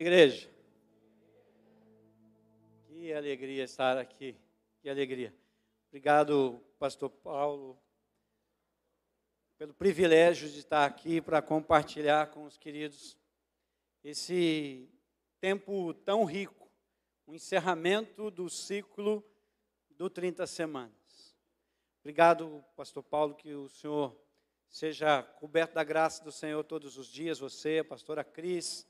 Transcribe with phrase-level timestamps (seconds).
[0.00, 0.48] Igreja,
[2.86, 4.36] que alegria estar aqui,
[4.80, 5.34] que alegria.
[5.88, 7.76] Obrigado, Pastor Paulo,
[9.56, 13.18] pelo privilégio de estar aqui para compartilhar com os queridos
[14.04, 14.88] esse
[15.40, 16.70] tempo tão rico,
[17.26, 19.24] o encerramento do ciclo
[19.90, 21.34] do 30 semanas.
[22.02, 24.16] Obrigado, Pastor Paulo, que o Senhor
[24.70, 28.87] seja coberto da graça do Senhor todos os dias, você, a pastora Cris,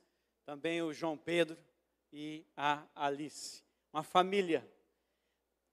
[0.49, 1.59] também o João Pedro
[2.11, 3.63] e a Alice.
[3.93, 4.67] Uma família.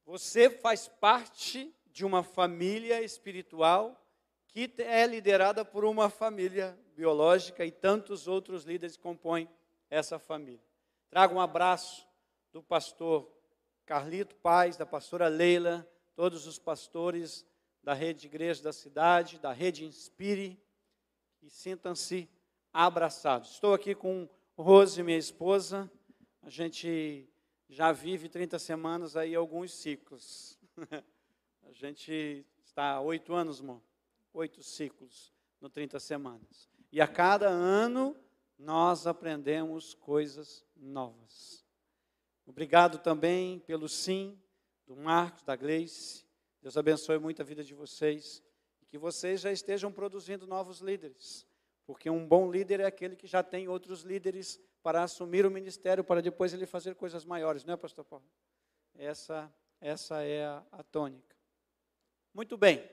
[0.06, 4.06] Você faz parte de uma família espiritual
[4.50, 9.50] que é liderada por uma família biológica e tantos outros líderes compõem
[9.90, 10.68] essa família.
[11.10, 12.06] Trago um abraço
[12.52, 13.32] do pastor
[13.86, 17.46] Carlito Paz, da pastora Leila, todos os pastores
[17.82, 20.62] da rede de igreja da cidade, da rede Inspire,
[21.42, 22.30] e sintam-se
[22.74, 23.52] abraçados.
[23.52, 25.92] Estou aqui com Rose, minha esposa,
[26.42, 27.28] a gente
[27.68, 30.58] já vive 30 semanas aí alguns ciclos.
[31.62, 33.84] a gente está há oito anos, irmão,
[34.34, 36.70] oito ciclos no 30 semanas.
[36.90, 38.16] E a cada ano
[38.58, 41.66] nós aprendemos coisas novas.
[42.46, 44.40] Obrigado também pelo sim
[44.88, 46.24] do Marcos, da Gleice.
[46.62, 48.42] Deus abençoe muito a vida de vocês.
[48.82, 51.46] E que vocês já estejam produzindo novos líderes.
[51.86, 56.04] Porque um bom líder é aquele que já tem outros líderes para assumir o ministério,
[56.04, 58.26] para depois ele fazer coisas maiores, não é, pastor Paulo?
[58.96, 61.36] Essa, essa é a, a tônica.
[62.34, 62.88] Muito bem.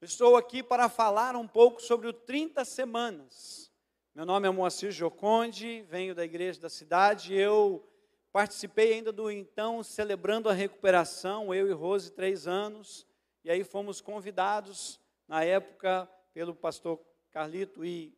[0.00, 3.70] Estou aqui para falar um pouco sobre o 30 semanas.
[4.14, 7.34] Meu nome é Moacir Joconde, venho da igreja da cidade.
[7.34, 7.88] Eu
[8.32, 13.06] participei ainda do então Celebrando a Recuperação, eu e Rose, três anos.
[13.44, 18.17] E aí fomos convidados, na época, pelo pastor Carlito e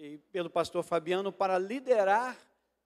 [0.00, 2.38] e pelo pastor Fabiano para liderar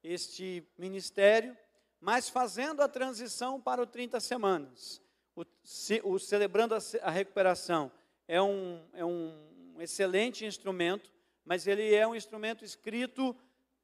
[0.03, 1.57] este ministério,
[2.01, 5.01] mas fazendo a transição para o 30 semanas.
[5.37, 5.45] O,
[6.05, 7.93] o Celebrando a, a Recuperação
[8.27, 11.13] é um, é um excelente instrumento,
[11.45, 13.37] mas ele é um instrumento escrito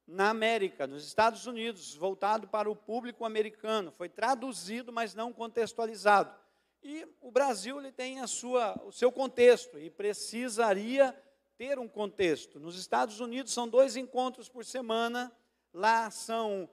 [0.07, 3.91] na América, nos Estados Unidos, voltado para o público americano.
[3.91, 6.33] Foi traduzido, mas não contextualizado.
[6.81, 11.15] E o Brasil ele tem a sua, o seu contexto e precisaria
[11.59, 12.57] ter um contexto.
[12.57, 15.29] Nos Estados Unidos são dois encontros por semana,
[15.73, 16.69] lá são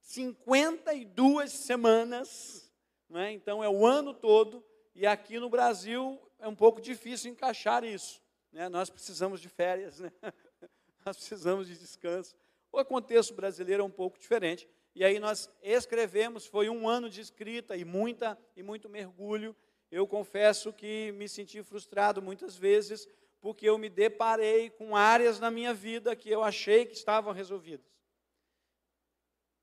[0.00, 2.72] 52 semanas,
[3.12, 3.30] é?
[3.30, 8.22] então é o ano todo, e aqui no Brasil é um pouco difícil encaixar isso.
[8.50, 8.70] Né?
[8.70, 10.10] Nós precisamos de férias, né?
[11.04, 12.34] nós precisamos de descanso.
[12.72, 14.66] O contexto brasileiro é um pouco diferente.
[14.94, 19.54] E aí nós escrevemos, foi um ano de escrita e muita e muito mergulho.
[19.92, 23.06] Eu confesso que me senti frustrado muitas vezes,
[23.42, 27.84] porque eu me deparei com áreas na minha vida que eu achei que estavam resolvidas.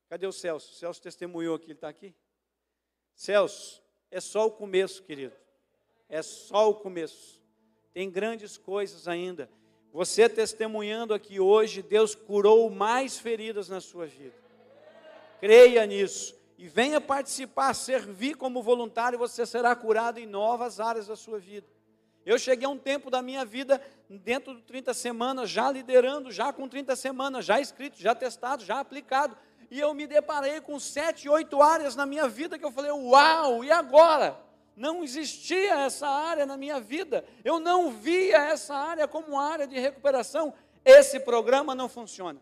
[0.08, 0.70] Cadê o Celso?
[0.70, 2.14] O Celso testemunhou aqui, ele está aqui?
[3.12, 5.34] Celso, é só o começo, querido.
[6.08, 7.42] É só o começo.
[7.92, 9.50] Tem grandes coisas ainda.
[9.92, 14.36] Você testemunhando aqui hoje, Deus curou mais feridas na sua vida.
[15.40, 16.39] Creia nisso.
[16.60, 21.66] E venha participar, servir como voluntário, você será curado em novas áreas da sua vida.
[22.22, 26.52] Eu cheguei a um tempo da minha vida, dentro de 30 semanas, já liderando, já
[26.52, 29.38] com 30 semanas, já escrito, já testado, já aplicado.
[29.70, 33.64] E eu me deparei com sete, oito áreas na minha vida que eu falei, uau,
[33.64, 34.38] e agora?
[34.76, 37.24] Não existia essa área na minha vida.
[37.42, 40.52] Eu não via essa área como área de recuperação.
[40.84, 42.38] Esse programa não funciona.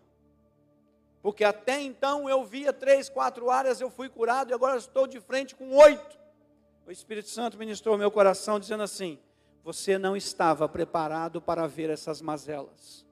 [1.23, 5.21] Porque até então eu via três, quatro áreas, eu fui curado e agora estou de
[5.21, 6.19] frente com oito.
[6.87, 9.19] O Espírito Santo ministrou meu coração dizendo assim:
[9.63, 13.05] você não estava preparado para ver essas mazelas.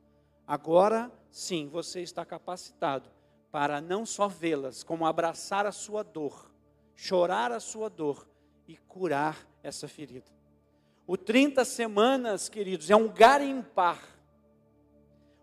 [0.47, 3.11] Agora, sim, você está capacitado
[3.51, 6.51] para não só vê-las, como abraçar a sua dor,
[6.95, 8.27] chorar a sua dor
[8.67, 10.31] e curar essa ferida.
[11.07, 14.03] O 30 semanas, queridos, é um garimpar.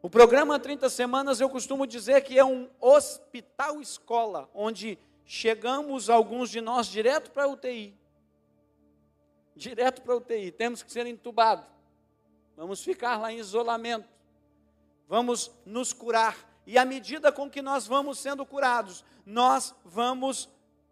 [0.04, 6.52] O programa 30 semanas eu costumo dizer que é um hospital escola, onde chegamos alguns
[6.52, 7.98] de nós direto para a UTI
[9.56, 11.66] direto para a UTI, temos que ser entubados,
[12.56, 14.08] vamos ficar lá em isolamento,
[15.08, 20.50] vamos nos curar, e à medida com que nós vamos sendo curados, nós vamos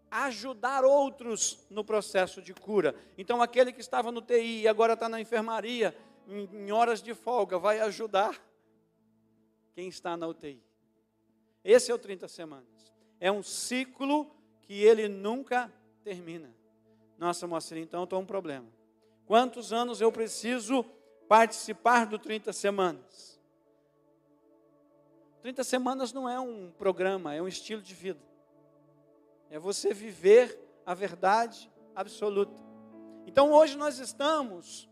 [0.10, 2.94] ajudar outros no processo de cura.
[3.18, 5.96] Então, aquele que estava no TI e agora está na enfermaria,
[6.28, 8.36] em horas de folga, vai ajudar
[9.74, 10.62] quem está na UTI.
[11.64, 12.94] Esse é o 30 semanas.
[13.20, 14.30] É um ciclo
[14.62, 15.72] que ele nunca
[16.04, 16.54] termina.
[17.18, 18.68] Nossa, Moacir, então estou um problema.
[19.26, 20.84] Quantos anos eu preciso
[21.28, 23.40] participar do 30 semanas?
[25.42, 28.20] 30 semanas não é um programa, é um estilo de vida.
[29.50, 32.62] É você viver a verdade absoluta.
[33.26, 34.90] Então hoje nós estamos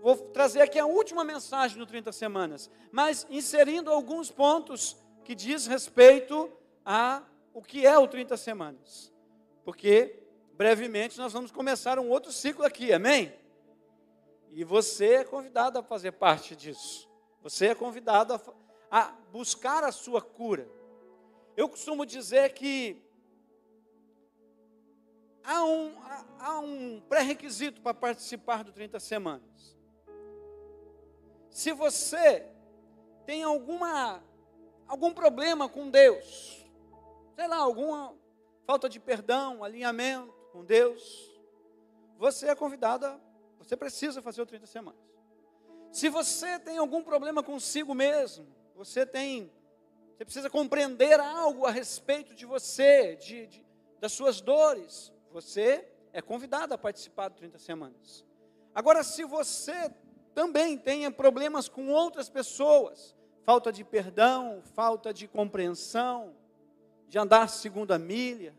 [0.00, 5.66] vou trazer aqui a última mensagem no 30 semanas, mas inserindo alguns pontos que diz
[5.66, 6.50] respeito
[6.84, 7.22] a
[7.52, 9.12] o que é o 30 semanas.
[9.64, 10.22] Porque
[10.54, 13.32] brevemente nós vamos começar um outro ciclo aqui, amém?
[14.50, 17.08] E você é convidado a fazer parte disso.
[17.42, 18.40] Você é convidado a,
[18.90, 20.68] a buscar a sua cura.
[21.56, 23.02] Eu costumo dizer que
[25.50, 25.94] há um,
[26.38, 29.76] há, um pré-requisito para participar do 30 semanas.
[31.50, 32.46] Se você
[33.26, 34.22] tem alguma,
[34.86, 36.64] algum problema com Deus,
[37.34, 38.14] sei lá, alguma
[38.64, 41.28] falta de perdão, alinhamento com Deus,
[42.16, 43.20] você é convidado a
[43.58, 45.00] você precisa fazer o 30 semanas.
[45.92, 49.52] Se você tem algum problema consigo mesmo, você tem,
[50.16, 53.66] você precisa compreender algo a respeito de você, de, de,
[54.00, 58.24] das suas dores, você é convidado a participar do 30 semanas.
[58.74, 59.90] Agora, se você
[60.34, 66.34] também tenha problemas com outras pessoas, falta de perdão, falta de compreensão,
[67.08, 68.54] de andar segunda milha,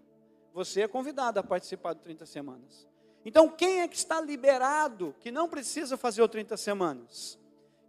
[0.53, 2.87] você é convidado a participar do 30 semanas.
[3.23, 7.39] Então, quem é que está liberado, que não precisa fazer o 30 semanas?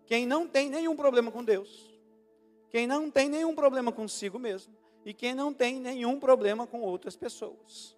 [0.06, 1.90] Quem não tem nenhum problema com Deus,
[2.68, 4.74] quem não tem nenhum problema consigo mesmo,
[5.04, 7.96] e quem não tem nenhum problema com outras pessoas.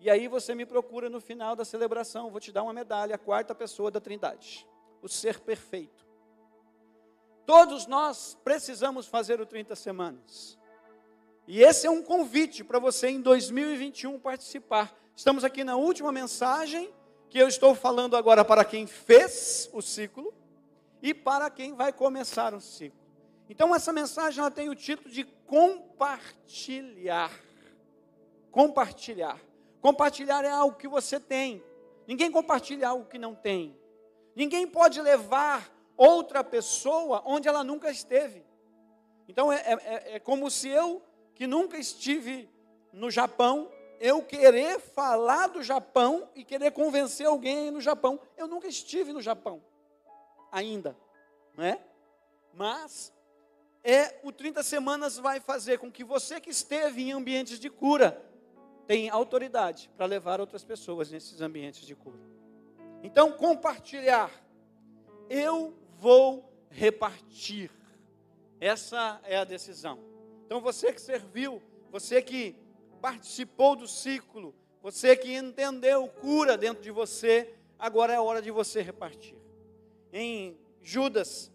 [0.00, 3.18] E aí você me procura no final da celebração, vou te dar uma medalha, a
[3.18, 4.66] quarta pessoa da Trindade,
[5.02, 6.06] o ser perfeito.
[7.44, 10.58] Todos nós precisamos fazer o 30 semanas.
[11.46, 16.94] E esse é um convite para você em 2021 participar Estamos aqui na última mensagem
[17.28, 20.32] que eu estou falando agora para quem fez o ciclo
[21.02, 23.00] e para quem vai começar o ciclo.
[23.50, 27.32] Então essa mensagem ela tem o título de compartilhar.
[28.52, 29.40] Compartilhar.
[29.80, 31.62] Compartilhar é algo que você tem.
[32.06, 33.78] Ninguém compartilha algo que não tem.
[34.34, 38.44] Ninguém pode levar outra pessoa onde ela nunca esteve.
[39.28, 41.02] Então é, é, é como se eu,
[41.34, 42.48] que nunca estive
[42.92, 43.70] no Japão,
[44.00, 48.20] eu querer falar do Japão e querer convencer alguém no Japão.
[48.36, 49.62] Eu nunca estive no Japão,
[50.50, 50.96] ainda,
[51.54, 51.80] não é?
[52.54, 53.12] Mas
[53.84, 58.24] é o 30 semanas vai fazer com que você que esteve em ambientes de cura
[58.88, 62.18] tenha autoridade para levar outras pessoas nesses ambientes de cura.
[63.02, 64.32] Então, compartilhar.
[65.28, 67.70] Eu vou repartir.
[68.58, 69.98] Essa é a decisão.
[70.46, 71.62] Então, você que serviu,
[71.92, 72.56] você que
[72.98, 78.50] participou do ciclo, você que entendeu cura dentro de você, agora é a hora de
[78.50, 79.36] você repartir.
[80.10, 81.52] Em Judas,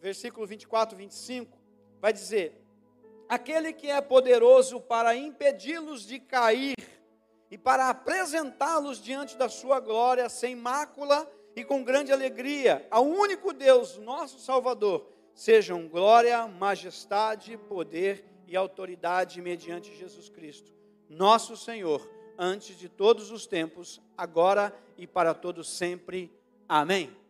[0.00, 1.58] versículo 24, 25,
[2.00, 2.63] vai dizer:
[3.28, 6.74] Aquele que é poderoso para impedi-los de cair
[7.50, 13.52] e para apresentá-los diante da sua glória sem mácula e com grande alegria, ao único
[13.52, 20.72] Deus, nosso Salvador, sejam glória, majestade, poder e autoridade mediante Jesus Cristo,
[21.08, 26.32] nosso Senhor, antes de todos os tempos, agora e para todos sempre.
[26.68, 27.23] Amém.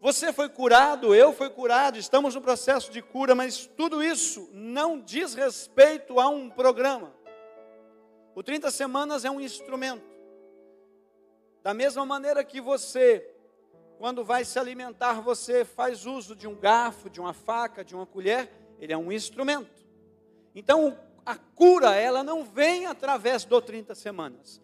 [0.00, 5.00] Você foi curado, eu fui curado, estamos no processo de cura, mas tudo isso não
[5.00, 7.12] diz respeito a um programa.
[8.34, 10.04] O 30 semanas é um instrumento.
[11.62, 13.28] Da mesma maneira que você,
[13.98, 18.06] quando vai se alimentar, você faz uso de um garfo, de uma faca, de uma
[18.06, 19.84] colher, ele é um instrumento.
[20.54, 24.62] Então, a cura, ela não vem através do 30 semanas.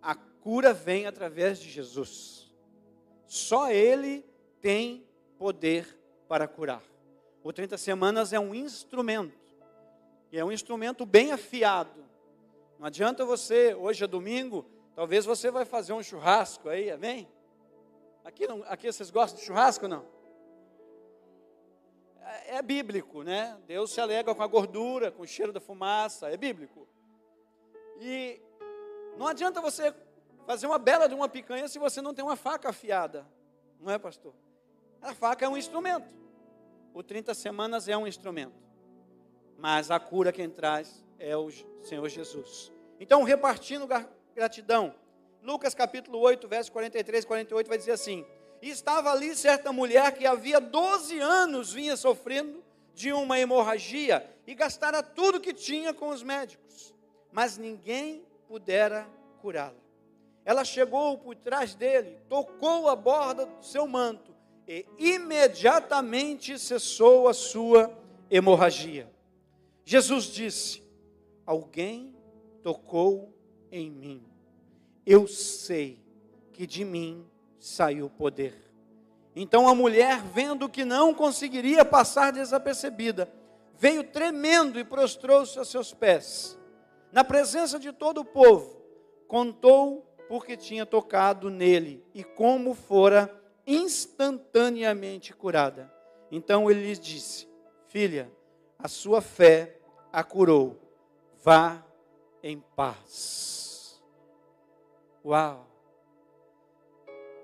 [0.00, 2.54] A cura vem através de Jesus.
[3.26, 4.24] Só Ele
[4.64, 5.06] tem
[5.36, 5.86] poder
[6.26, 6.82] para curar.
[7.42, 9.38] O 30 semanas é um instrumento.
[10.32, 12.02] E é um instrumento bem afiado.
[12.78, 17.28] Não adianta você, hoje é domingo, talvez você vai fazer um churrasco aí, amém?
[18.24, 20.06] Aqui, não, aqui vocês gostam de churrasco não?
[22.46, 23.60] é bíblico, né?
[23.66, 26.88] Deus se alega com a gordura, com o cheiro da fumaça, é bíblico.
[28.00, 28.40] E
[29.18, 29.94] não adianta você
[30.46, 33.26] fazer uma bela de uma picanha se você não tem uma faca afiada,
[33.78, 34.32] não é, pastor?
[35.04, 36.14] A faca é um instrumento.
[36.94, 38.64] O 30 semanas é um instrumento.
[39.58, 41.50] Mas a cura quem traz é o
[41.82, 42.72] Senhor Jesus.
[42.98, 43.86] Então, repartindo
[44.34, 44.94] gratidão.
[45.42, 48.24] Lucas capítulo 8, verso 43 e 48 vai dizer assim:
[48.62, 55.02] estava ali certa mulher que havia 12 anos vinha sofrendo de uma hemorragia e gastara
[55.02, 56.94] tudo que tinha com os médicos,
[57.30, 59.06] mas ninguém pudera
[59.42, 59.84] curá-la.
[60.46, 64.33] Ela chegou por trás dele, tocou a borda do seu manto
[64.66, 67.96] e imediatamente cessou a sua
[68.30, 69.10] hemorragia.
[69.84, 70.82] Jesus disse:
[71.44, 72.14] Alguém
[72.62, 73.32] tocou
[73.70, 74.24] em mim.
[75.04, 75.98] Eu sei
[76.52, 77.26] que de mim
[77.58, 78.54] saiu poder.
[79.36, 83.30] Então a mulher, vendo que não conseguiria passar desapercebida,
[83.76, 86.58] veio tremendo e prostrou-se a seus pés.
[87.12, 88.80] Na presença de todo o povo,
[89.26, 95.92] contou porque tinha tocado nele e como fora instantaneamente curada.
[96.30, 97.48] Então ele lhes disse:
[97.88, 98.30] Filha,
[98.78, 99.78] a sua fé
[100.12, 100.80] a curou.
[101.42, 101.84] Vá
[102.42, 104.02] em paz.
[105.24, 105.66] Uau!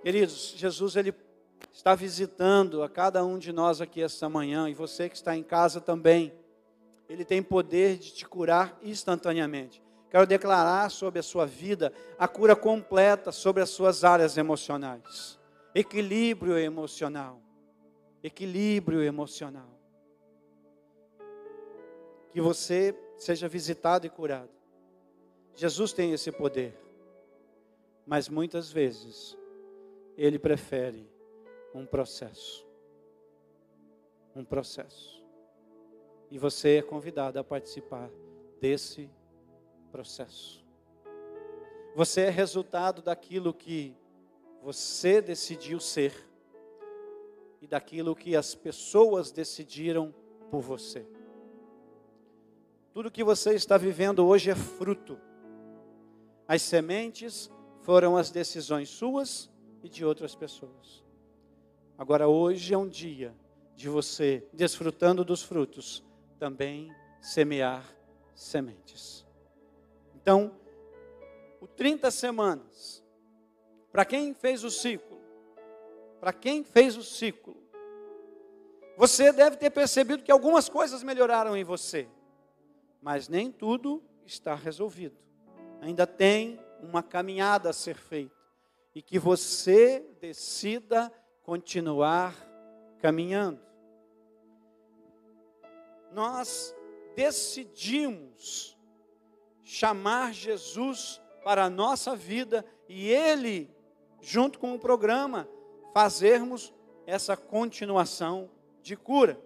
[0.03, 1.15] Queridos, Jesus ele
[1.73, 5.43] está visitando a cada um de nós aqui esta manhã e você que está em
[5.43, 6.33] casa também.
[7.09, 9.83] Ele tem poder de te curar instantaneamente.
[10.11, 15.40] Quero declarar sobre a sua vida a cura completa sobre as suas áreas emocionais.
[15.75, 17.41] Equilíbrio emocional.
[18.23, 19.69] Equilíbrio emocional.
[22.31, 24.51] Que você seja visitado e curado.
[25.55, 26.77] Jesus tem esse poder.
[28.07, 29.37] Mas muitas vezes
[30.17, 31.09] ele prefere
[31.75, 32.67] um processo.
[34.35, 35.25] Um processo.
[36.31, 38.11] E você é convidado a participar
[38.61, 39.11] desse
[39.91, 40.65] processo.
[41.95, 43.97] Você é resultado daquilo que
[44.63, 46.15] você decidiu ser
[47.61, 50.15] e daquilo que as pessoas decidiram
[50.51, 51.07] por você.
[52.93, 55.19] Tudo que você está vivendo hoje é fruto.
[56.49, 57.51] As sementes
[57.83, 59.51] foram as decisões suas
[59.83, 61.05] e de outras pessoas.
[61.97, 63.35] Agora, hoje é um dia
[63.77, 66.05] de você, desfrutando dos frutos,
[66.39, 67.85] também semear
[68.35, 69.27] sementes.
[70.15, 70.55] Então,
[71.61, 73.05] o 30 semanas,
[73.93, 75.21] para quem fez o ciclo,
[76.21, 77.57] para quem fez o ciclo,
[78.97, 82.09] você deve ter percebido que algumas coisas melhoraram em você,
[83.01, 85.17] mas nem tudo está resolvido.
[85.81, 88.37] Ainda tem uma caminhada a ser feita
[88.95, 91.11] e que você decida
[91.43, 92.35] continuar
[92.99, 93.61] caminhando.
[96.13, 96.75] Nós
[97.15, 98.77] decidimos
[99.65, 103.75] chamar Jesus para a nossa vida e Ele,
[104.21, 105.49] junto com o programa,
[105.93, 106.73] fazermos
[107.07, 108.51] essa continuação
[108.83, 109.41] de cura.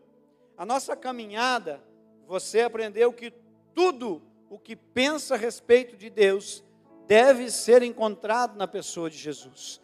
[0.56, 1.82] A nossa caminhada,
[2.26, 3.32] você aprendeu que
[3.74, 6.62] tudo o que pensa a respeito de Deus
[7.06, 9.80] deve ser encontrado na pessoa de Jesus.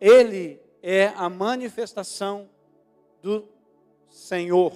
[0.00, 2.48] Ele é a manifestação
[3.22, 3.48] do
[4.08, 4.72] Senhor.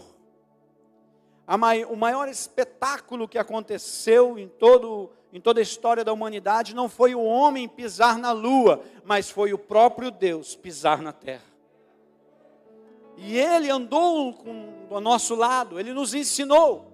[1.91, 7.15] o maior espetáculo que aconteceu em, todo, em toda a história da humanidade não foi
[7.15, 11.53] o homem pisar na lua, mas foi o próprio Deus pisar na terra.
[13.19, 16.91] E ele andou com, ao nosso lado, ele nos ensinou.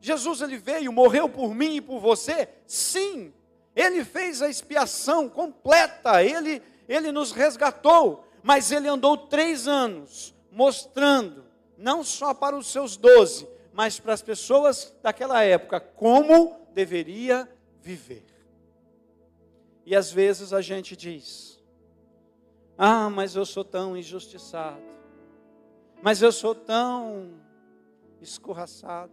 [0.00, 2.48] Jesus ele veio, morreu por mim e por você?
[2.66, 3.32] Sim.
[3.74, 11.46] Ele fez a expiação completa, ele, ele nos resgatou mas ele andou três anos mostrando,
[11.78, 17.48] não só para os seus doze, mas para as pessoas daquela época, como deveria
[17.84, 18.24] viver.
[19.84, 21.62] E às vezes a gente diz:
[22.78, 24.82] Ah, mas eu sou tão injustiçado,
[26.02, 27.38] mas eu sou tão
[28.22, 29.12] escorraçado.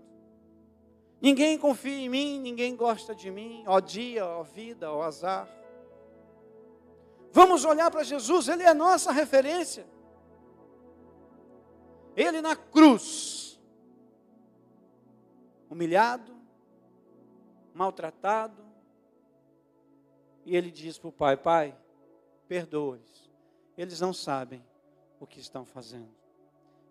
[1.22, 5.48] Ninguém confia em mim, ninguém gosta de mim, ó dia, ó vida, ó azar.
[7.34, 9.86] Vamos olhar para Jesus, Ele é nossa referência.
[12.16, 13.60] Ele na cruz,
[15.70, 16.41] humilhado,
[17.74, 18.64] maltratado,
[20.46, 21.78] e ele diz para o pai: Pai,
[22.48, 23.30] perdoa-os,
[23.78, 24.64] eles não sabem
[25.20, 26.14] o que estão fazendo.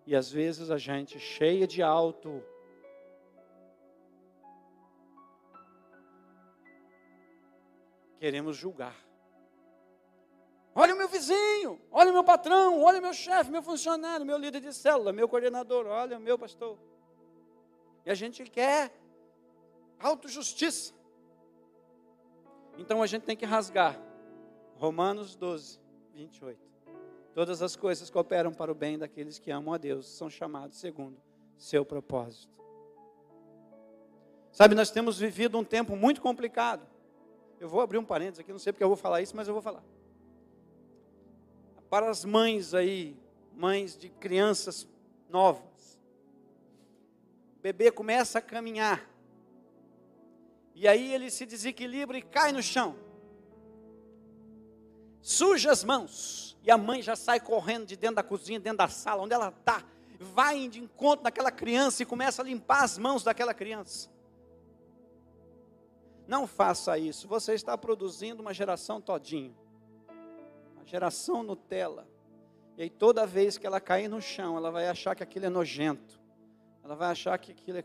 [0.05, 2.43] E às vezes a gente, cheia de alto,
[8.19, 8.95] queremos julgar.
[10.73, 14.37] Olha o meu vizinho, olha o meu patrão, olha o meu chefe, meu funcionário, meu
[14.37, 16.77] líder de célula, meu coordenador, olha o meu pastor.
[18.05, 18.91] E a gente quer
[20.01, 20.93] autojustiça.
[22.77, 23.99] Então a gente tem que rasgar.
[24.75, 25.79] Romanos 12,
[26.13, 26.59] 28.
[27.33, 31.21] Todas as coisas cooperam para o bem daqueles que amam a Deus, são chamados segundo
[31.57, 32.51] seu propósito.
[34.51, 36.85] Sabe, nós temos vivido um tempo muito complicado.
[37.59, 39.53] Eu vou abrir um parênteses aqui, não sei porque eu vou falar isso, mas eu
[39.53, 39.83] vou falar
[41.91, 43.17] para as mães aí,
[43.53, 44.87] mães de crianças
[45.29, 45.99] novas.
[47.57, 49.05] O bebê começa a caminhar.
[50.73, 52.95] E aí ele se desequilibra e cai no chão.
[55.21, 56.57] Suja as mãos.
[56.63, 59.49] e a mãe já sai correndo de dentro da cozinha, dentro da sala, onde ela
[59.49, 59.83] está,
[60.19, 64.09] vai de encontro daquela criança e começa a limpar as mãos daquela criança.
[66.27, 69.55] Não faça isso, você está produzindo uma geração todinho,
[70.75, 72.07] uma geração Nutella.
[72.77, 75.49] E aí toda vez que ela cair no chão, ela vai achar que aquilo é
[75.49, 76.19] nojento,
[76.83, 77.83] ela vai achar que aquilo é.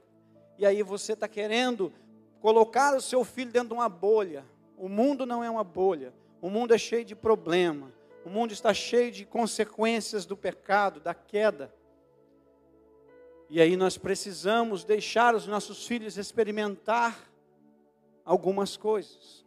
[0.58, 1.92] E aí você está querendo
[2.40, 4.44] colocar o seu filho dentro de uma bolha.
[4.76, 7.92] O mundo não é uma bolha, o mundo é cheio de problema,
[8.24, 11.74] o mundo está cheio de consequências do pecado, da queda.
[13.48, 17.30] E aí nós precisamos deixar os nossos filhos experimentar
[18.24, 19.46] algumas coisas.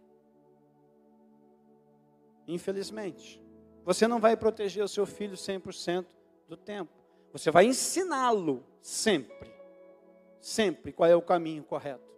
[2.47, 3.41] Infelizmente,
[3.85, 6.05] você não vai proteger o seu filho 100%
[6.47, 6.91] do tempo.
[7.31, 9.53] Você vai ensiná-lo sempre,
[10.39, 12.09] sempre qual é o caminho correto.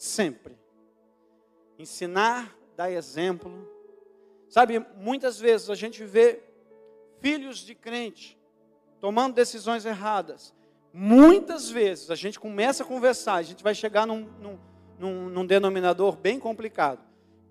[0.00, 0.58] Sempre.
[1.78, 3.68] Ensinar, dar exemplo.
[4.48, 6.42] Sabe, muitas vezes a gente vê
[7.20, 8.38] filhos de crente
[8.98, 10.54] tomando decisões erradas.
[10.92, 14.58] Muitas vezes a gente começa a conversar, a gente vai chegar num, num
[15.00, 17.00] num, num denominador bem complicado.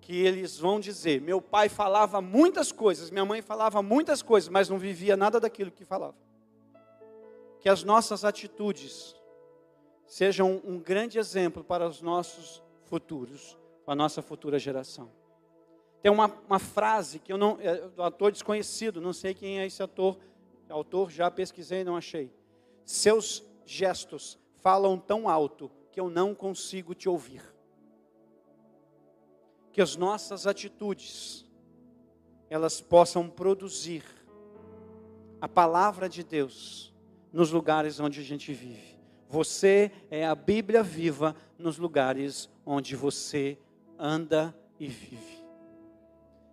[0.00, 4.68] Que eles vão dizer: meu pai falava muitas coisas, minha mãe falava muitas coisas, mas
[4.68, 6.16] não vivia nada daquilo que falava.
[7.60, 9.14] Que as nossas atitudes
[10.10, 15.08] sejam um grande exemplo para os nossos futuros, para a nossa futura geração.
[16.02, 19.66] Tem uma, uma frase que eu não, é do ator desconhecido, não sei quem é
[19.66, 20.18] esse ator,
[20.68, 22.34] autor, já pesquisei e não achei.
[22.84, 27.42] Seus gestos falam tão alto que eu não consigo te ouvir.
[29.72, 31.46] Que as nossas atitudes
[32.48, 34.02] elas possam produzir
[35.40, 36.92] a palavra de Deus
[37.32, 38.99] nos lugares onde a gente vive.
[39.30, 43.56] Você é a Bíblia viva nos lugares onde você
[43.96, 45.44] anda e vive.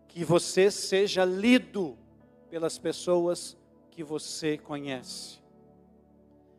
[0.08, 1.98] Que você seja lido
[2.52, 3.58] pelas pessoas
[3.90, 5.42] que você conhece.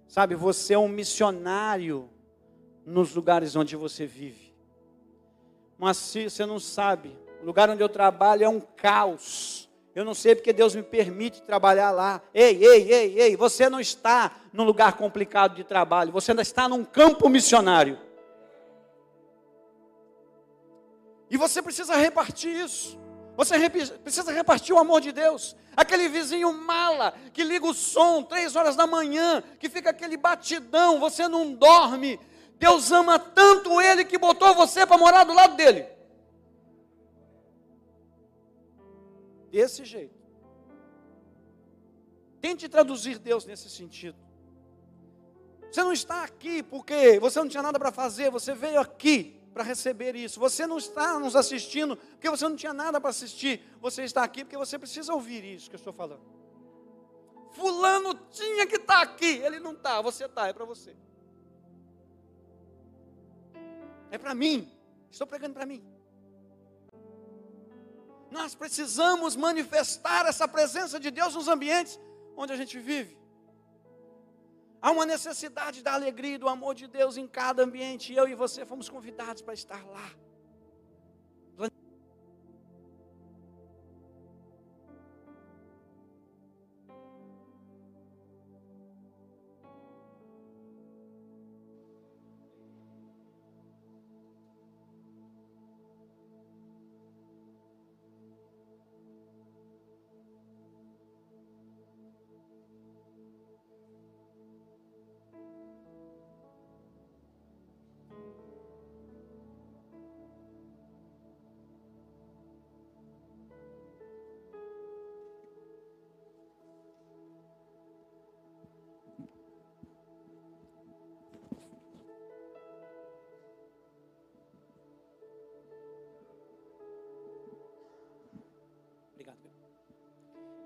[0.09, 2.11] Sabe, você é um missionário
[2.85, 4.53] nos lugares onde você vive.
[5.79, 9.68] Mas se você não sabe, o lugar onde eu trabalho é um caos.
[9.99, 12.23] Eu não sei porque Deus me permite trabalhar lá.
[12.33, 16.69] Ei, ei, ei, ei, você não está num lugar complicado de trabalho, você ainda está
[16.69, 17.99] num campo missionário.
[21.29, 22.97] E você precisa repartir isso.
[23.37, 25.57] Você precisa repartir o amor de Deus.
[25.77, 31.01] Aquele vizinho mala que liga o som três horas da manhã, que fica aquele batidão,
[31.01, 32.21] você não dorme,
[32.55, 35.98] Deus ama tanto ele que botou você para morar do lado dele.
[39.51, 40.19] Desse jeito.
[42.41, 44.17] Tente traduzir Deus nesse sentido.
[45.71, 49.63] Você não está aqui porque você não tinha nada para fazer, você veio aqui para
[49.63, 50.39] receber isso.
[50.39, 53.61] Você não está nos assistindo porque você não tinha nada para assistir.
[53.81, 56.23] Você está aqui porque você precisa ouvir isso que eu estou falando.
[57.53, 60.95] Fulano tinha que estar aqui, ele não está, você está, é para você.
[64.11, 64.71] É para mim.
[65.11, 65.83] Estou pregando para mim.
[68.31, 71.99] Nós precisamos manifestar essa presença de Deus nos ambientes
[72.37, 73.19] onde a gente vive.
[74.81, 78.13] Há uma necessidade da alegria e do amor de Deus em cada ambiente.
[78.13, 80.11] E eu e você fomos convidados para estar lá.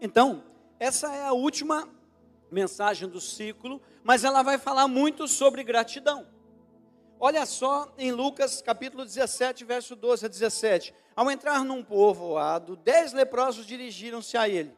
[0.05, 0.43] Então,
[0.81, 1.89] essa é a última
[2.51, 6.27] mensagem do ciclo, mas ela vai falar muito sobre gratidão.
[7.21, 10.93] Olha só em Lucas capítulo 17, verso 12 a 17.
[11.15, 14.77] Ao entrar num povoado, dez leprosos dirigiram-se a ele.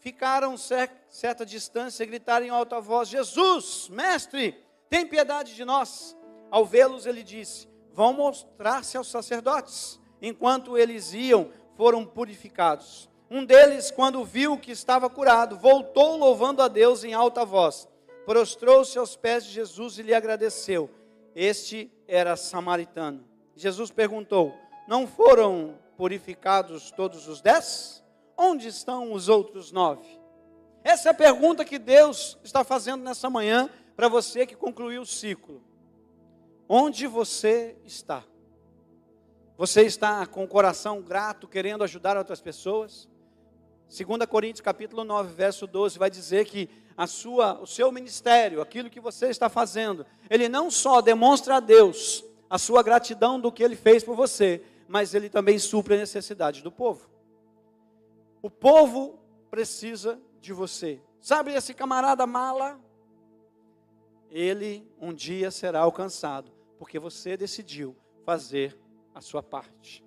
[0.00, 4.56] Ficaram certa distância e gritaram em alta voz: Jesus, mestre,
[4.88, 6.16] tem piedade de nós.
[6.50, 10.00] Ao vê-los, ele disse: Vão mostrar-se aos sacerdotes.
[10.22, 13.11] Enquanto eles iam, foram purificados.
[13.34, 17.88] Um deles, quando viu que estava curado, voltou louvando a Deus em alta voz.
[18.26, 20.90] Prostrou-se aos pés de Jesus e lhe agradeceu.
[21.34, 23.24] Este era samaritano.
[23.56, 24.54] Jesus perguntou:
[24.86, 28.02] Não foram purificados todos os dez?
[28.36, 30.20] onde estão os outros nove?
[30.84, 35.06] Essa é a pergunta que Deus está fazendo nessa manhã para você que concluiu o
[35.06, 35.62] ciclo.
[36.68, 38.24] Onde você está?
[39.56, 43.08] Você está com o coração grato, querendo ajudar outras pessoas?
[43.92, 48.88] 2 Coríntios capítulo 9, verso 12 vai dizer que a sua, o seu ministério, aquilo
[48.88, 53.62] que você está fazendo, ele não só demonstra a Deus a sua gratidão do que
[53.62, 57.10] ele fez por você, mas ele também supre a necessidade do povo.
[58.40, 59.18] O povo
[59.50, 60.98] precisa de você.
[61.20, 62.80] Sabe esse camarada mala?
[64.30, 68.74] Ele um dia será alcançado, porque você decidiu fazer
[69.14, 70.02] a sua parte.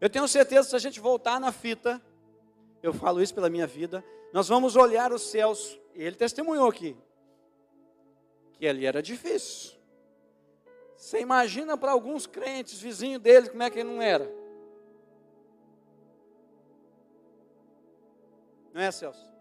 [0.00, 2.02] Eu tenho certeza, se a gente voltar na fita,
[2.82, 6.96] eu falo isso pela minha vida, nós vamos olhar os céus, e ele testemunhou aqui,
[8.54, 9.72] que ali era difícil.
[10.96, 14.32] Você imagina para alguns crentes, vizinhos dele, como é que ele não era?
[18.72, 19.32] Não é, Celso?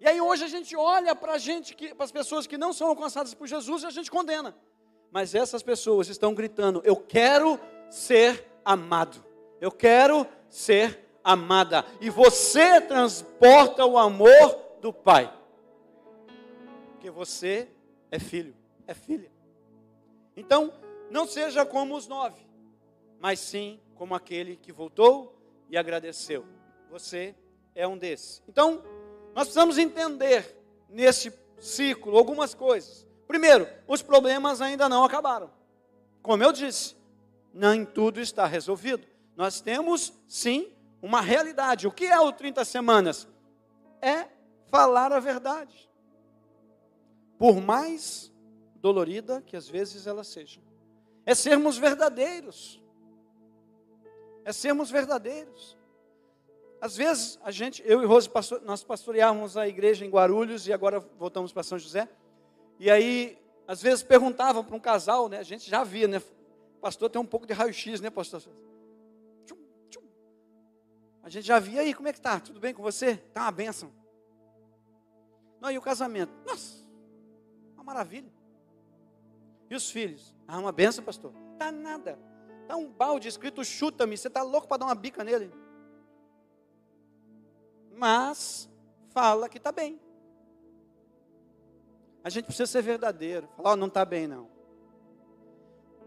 [0.00, 3.34] E aí hoje a gente olha para gente, para as pessoas que não são alcançadas
[3.34, 4.54] por Jesus e a gente condena.
[5.10, 7.58] Mas essas pessoas estão gritando: Eu quero
[7.90, 9.24] ser amado.
[9.60, 11.84] Eu quero ser amada.
[12.00, 15.32] E você transporta o amor do Pai.
[16.92, 17.68] Porque você
[18.10, 18.54] é filho,
[18.86, 19.30] é filha.
[20.36, 20.72] Então,
[21.10, 22.46] não seja como os nove,
[23.20, 25.36] mas sim como aquele que voltou
[25.68, 26.44] e agradeceu.
[26.90, 27.34] Você
[27.74, 28.42] é um desses.
[28.48, 28.82] Então,
[29.34, 30.56] nós precisamos entender
[30.88, 33.06] nesse ciclo algumas coisas.
[33.26, 35.50] Primeiro, os problemas ainda não acabaram.
[36.22, 36.96] Como eu disse,
[37.52, 39.06] nem tudo está resolvido.
[39.36, 41.86] Nós temos, sim, uma realidade.
[41.86, 43.28] O que é o 30 semanas?
[44.00, 44.26] É
[44.66, 45.88] falar a verdade.
[47.38, 48.32] Por mais
[48.76, 50.60] dolorida que às vezes ela seja.
[51.24, 52.82] É sermos verdadeiros.
[54.44, 55.76] É sermos verdadeiros.
[56.80, 58.30] Às vezes, a gente, eu e Rose,
[58.62, 62.08] nós pastoreávamos a igreja em Guarulhos e agora voltamos para São José.
[62.78, 65.38] E aí, às vezes perguntavam para um casal, né?
[65.38, 66.22] A gente já via, né?
[66.80, 68.42] Pastor tem um pouco de raio-x, né, pastor?
[71.22, 72.40] A gente já via aí, como é que tá?
[72.40, 73.16] Tudo bem com você?
[73.16, 73.92] Tá uma bênção.
[75.60, 76.32] Não, e o casamento?
[76.46, 76.84] Nossa,
[77.74, 78.32] uma maravilha.
[79.70, 80.34] E os filhos?
[80.46, 81.32] Ah, uma benção, pastor.
[81.58, 82.18] Tá nada.
[82.66, 84.16] Tá um balde escrito chuta-me.
[84.16, 85.52] Você tá louco para dar uma bica nele.
[87.96, 88.70] Mas
[89.10, 90.00] fala que tá bem.
[92.22, 93.48] A gente precisa ser verdadeiro.
[93.56, 94.48] Falar, oh, não está bem não.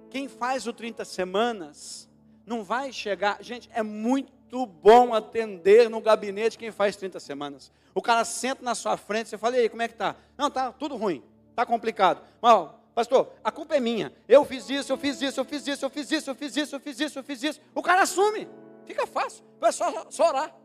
[0.10, 2.10] Quem faz o 30 semanas
[2.46, 3.44] não vai chegar.
[3.44, 4.32] Gente, é muito
[4.66, 7.72] bom atender no gabinete quem faz 30 semanas.
[7.94, 10.16] O cara senta na sua frente, você fala, e aí, como é que tá?
[10.38, 11.24] Não, tá tudo ruim,
[11.56, 12.22] tá complicado.
[12.42, 14.14] Mas, pastor, a culpa é minha.
[14.28, 16.76] Eu fiz isso, eu fiz isso, eu fiz isso, eu fiz isso, eu fiz isso,
[16.76, 17.62] eu fiz isso, eu fiz isso.
[17.74, 18.48] O cara assume.
[18.86, 19.44] Fica fácil.
[19.62, 20.56] É só, só orar.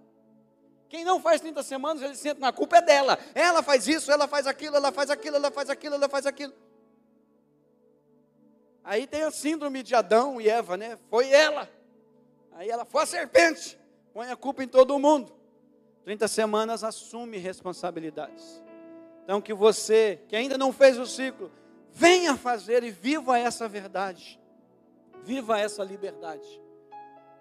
[0.88, 3.18] Quem não faz 30 semanas, ele senta na culpa é dela.
[3.34, 6.52] Ela faz isso, ela faz aquilo, ela faz aquilo, ela faz aquilo, ela faz aquilo.
[8.84, 10.96] Aí tem a síndrome de Adão e Eva, né?
[11.10, 11.68] Foi ela.
[12.56, 13.78] Aí ela foi a serpente.
[14.14, 15.30] Põe a culpa em todo mundo.
[16.04, 18.62] 30 semanas assume responsabilidades.
[19.22, 21.52] Então que você, que ainda não fez o ciclo,
[21.92, 24.40] venha fazer e viva essa verdade.
[25.22, 26.48] Viva essa liberdade.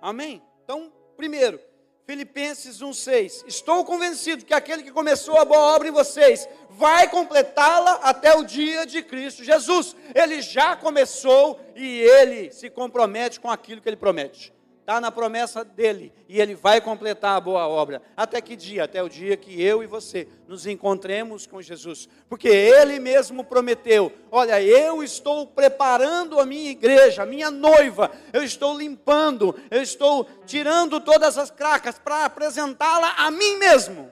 [0.01, 0.43] Amém?
[0.63, 1.61] Então, primeiro,
[2.05, 7.93] Filipenses 1,6: Estou convencido que aquele que começou a boa obra em vocês vai completá-la
[8.03, 9.95] até o dia de Cristo Jesus.
[10.13, 14.54] Ele já começou e ele se compromete com aquilo que ele promete
[14.85, 18.03] está na promessa dele e ele vai completar a boa obra.
[18.15, 18.83] Até que dia?
[18.83, 22.07] Até o dia que eu e você nos encontremos com Jesus.
[22.29, 28.43] Porque ele mesmo prometeu: Olha, eu estou preparando a minha igreja, a minha noiva, eu
[28.43, 34.11] estou limpando, eu estou tirando todas as cracas para apresentá-la a mim mesmo.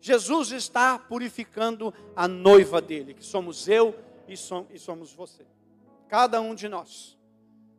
[0.00, 3.94] Jesus está purificando a noiva dele, que somos eu
[4.26, 5.46] e somos você.
[6.08, 7.16] Cada um de nós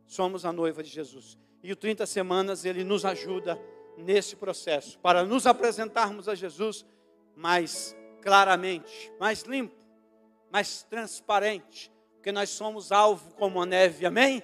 [0.06, 1.36] somos a noiva de Jesus.
[1.62, 3.60] E o 30 Semanas ele nos ajuda
[3.96, 6.86] nesse processo, para nos apresentarmos a Jesus
[7.34, 9.74] mais claramente, mais limpo,
[10.50, 14.42] mais transparente, porque nós somos alvo como a neve, amém?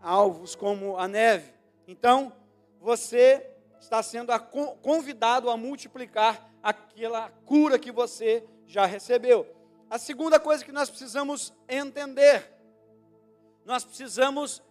[0.00, 1.52] Alvos como a neve.
[1.86, 2.32] Então,
[2.80, 4.32] você está sendo
[4.82, 9.46] convidado a multiplicar aquela cura que você já recebeu.
[9.90, 12.50] A segunda coisa que nós precisamos entender,
[13.64, 14.62] nós precisamos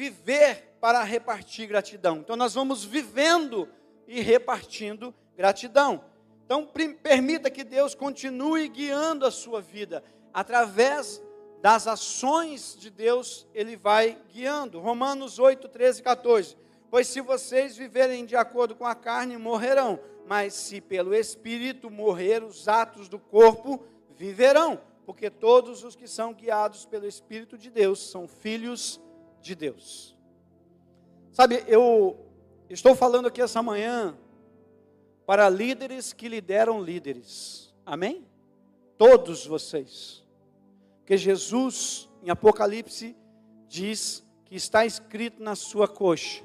[0.00, 2.16] viver para repartir gratidão.
[2.16, 3.68] Então nós vamos vivendo
[4.08, 6.02] e repartindo gratidão.
[6.46, 6.66] Então
[7.02, 11.22] permita que Deus continue guiando a sua vida através
[11.60, 14.80] das ações de Deus, ele vai guiando.
[14.80, 16.56] Romanos 8, 13 e 14.
[16.90, 20.00] Pois se vocês viverem de acordo com a carne, morrerão.
[20.26, 23.84] Mas se pelo Espírito morrer, os atos do corpo
[24.16, 24.80] viverão.
[25.04, 29.09] Porque todos os que são guiados pelo Espírito de Deus são filhos de
[29.54, 30.16] Deus.
[31.32, 32.18] Sabe, eu
[32.68, 34.16] estou falando aqui essa manhã
[35.26, 37.74] para líderes que lideram líderes.
[37.86, 38.26] Amém?
[38.98, 40.24] Todos vocês.
[40.98, 43.16] Porque Jesus, em Apocalipse,
[43.68, 46.44] diz que está escrito na sua coxa: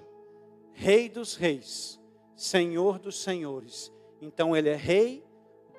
[0.71, 1.99] Rei dos Reis,
[2.36, 3.91] Senhor dos Senhores.
[4.21, 5.25] Então ele é Rei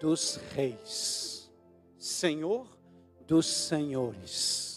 [0.00, 1.50] dos Reis,
[1.98, 2.68] Senhor
[3.26, 4.75] dos Senhores.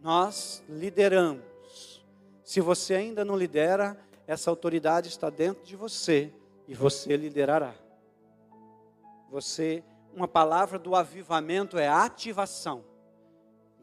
[0.00, 2.04] Nós lideramos.
[2.42, 6.32] Se você ainda não lidera, essa autoridade está dentro de você
[6.66, 7.74] e você liderará.
[9.30, 9.84] Você,
[10.14, 12.84] uma palavra do avivamento é ativação.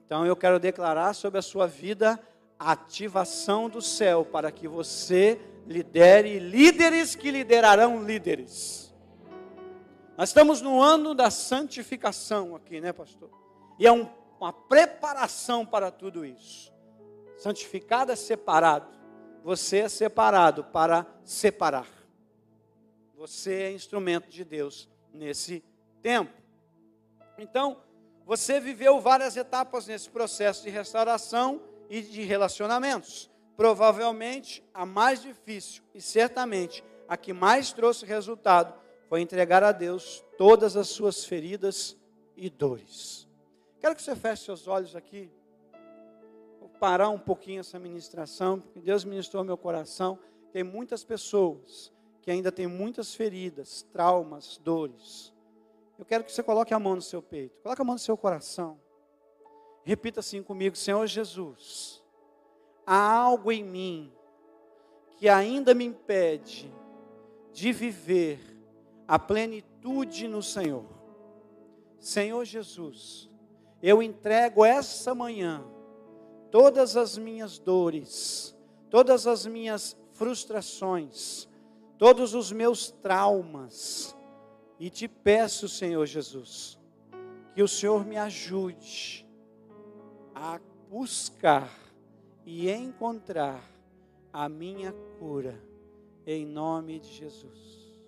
[0.05, 2.19] Então eu quero declarar sobre a sua vida
[2.59, 8.93] ativação do céu para que você lidere líderes que liderarão líderes.
[10.17, 13.29] Nós estamos no ano da santificação aqui, né, pastor?
[13.77, 16.71] E é um, uma preparação para tudo isso.
[17.37, 18.87] Santificado é separado.
[19.43, 21.87] Você é separado para separar.
[23.15, 25.63] Você é instrumento de Deus nesse
[26.01, 26.33] tempo.
[27.37, 27.81] Então,
[28.25, 33.29] você viveu várias etapas nesse processo de restauração e de relacionamentos.
[33.55, 38.73] Provavelmente a mais difícil e certamente a que mais trouxe resultado
[39.07, 41.97] foi entregar a Deus todas as suas feridas
[42.35, 43.26] e dores.
[43.79, 45.29] Quero que você feche seus olhos aqui.
[46.59, 50.19] Vou parar um pouquinho essa ministração, porque Deus ministrou meu coração.
[50.51, 55.33] Tem muitas pessoas que ainda têm muitas feridas, traumas, dores.
[55.97, 58.17] Eu quero que você coloque a mão no seu peito, coloque a mão no seu
[58.17, 58.79] coração.
[59.83, 62.03] Repita assim comigo: Senhor Jesus,
[62.85, 64.11] há algo em mim
[65.17, 66.71] que ainda me impede
[67.53, 68.39] de viver
[69.07, 70.85] a plenitude no Senhor.
[71.97, 73.29] Senhor Jesus,
[73.81, 75.63] eu entrego essa manhã
[76.51, 78.55] todas as minhas dores,
[78.89, 81.47] todas as minhas frustrações,
[81.97, 84.15] todos os meus traumas,
[84.79, 86.79] e te peço, Senhor Jesus,
[87.53, 89.27] que o Senhor me ajude
[90.33, 90.59] a
[90.89, 91.71] buscar
[92.45, 93.63] e encontrar
[94.31, 95.59] a minha cura,
[96.25, 97.99] em nome de Jesus.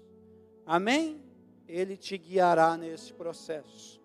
[0.66, 1.24] Amém?
[1.68, 3.99] Ele te guiará nesse processo.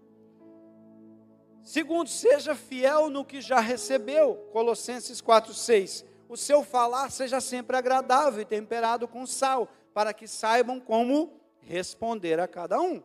[1.65, 6.05] Segundo, seja fiel no que já recebeu, Colossenses 4,6.
[6.29, 12.39] O seu falar seja sempre agradável e temperado com sal, para que saibam como responder
[12.39, 13.03] a cada um.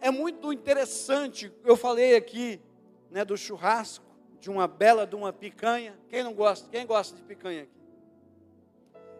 [0.00, 2.62] É muito interessante, eu falei aqui
[3.10, 4.06] né, do churrasco,
[4.40, 5.98] de uma bela de uma picanha.
[6.08, 6.66] Quem não gosta?
[6.70, 7.78] Quem gosta de picanha aqui?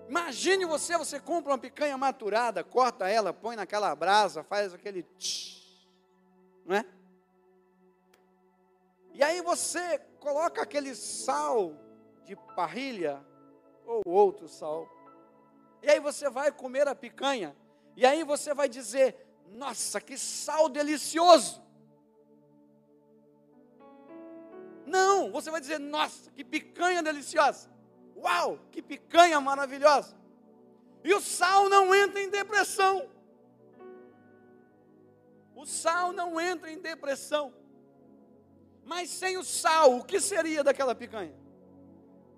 [0.08, 5.76] Imagine você, você compra uma picanha maturada, corta ela, põe naquela brasa, faz aquele tch,
[6.64, 6.86] não é?
[9.18, 11.74] E aí você coloca aquele sal
[12.24, 13.20] de parrilha
[13.84, 14.88] ou outro sal.
[15.82, 17.56] E aí você vai comer a picanha.
[17.96, 19.16] E aí você vai dizer:
[19.48, 21.60] "Nossa, que sal delicioso!"
[24.86, 27.68] Não, você vai dizer: nossa, que picanha deliciosa.
[28.16, 30.16] Uau, que picanha maravilhosa.
[31.02, 33.10] E o sal não entra em depressão.
[35.56, 37.57] O sal não entra em depressão.
[38.88, 41.34] Mas sem o sal, o que seria daquela picanha?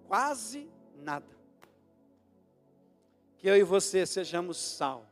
[0.08, 1.30] Quase nada.
[3.38, 5.06] Que eu e você sejamos sal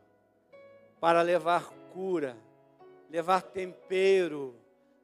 [0.99, 2.35] para levar cura,
[3.09, 4.53] levar tempero,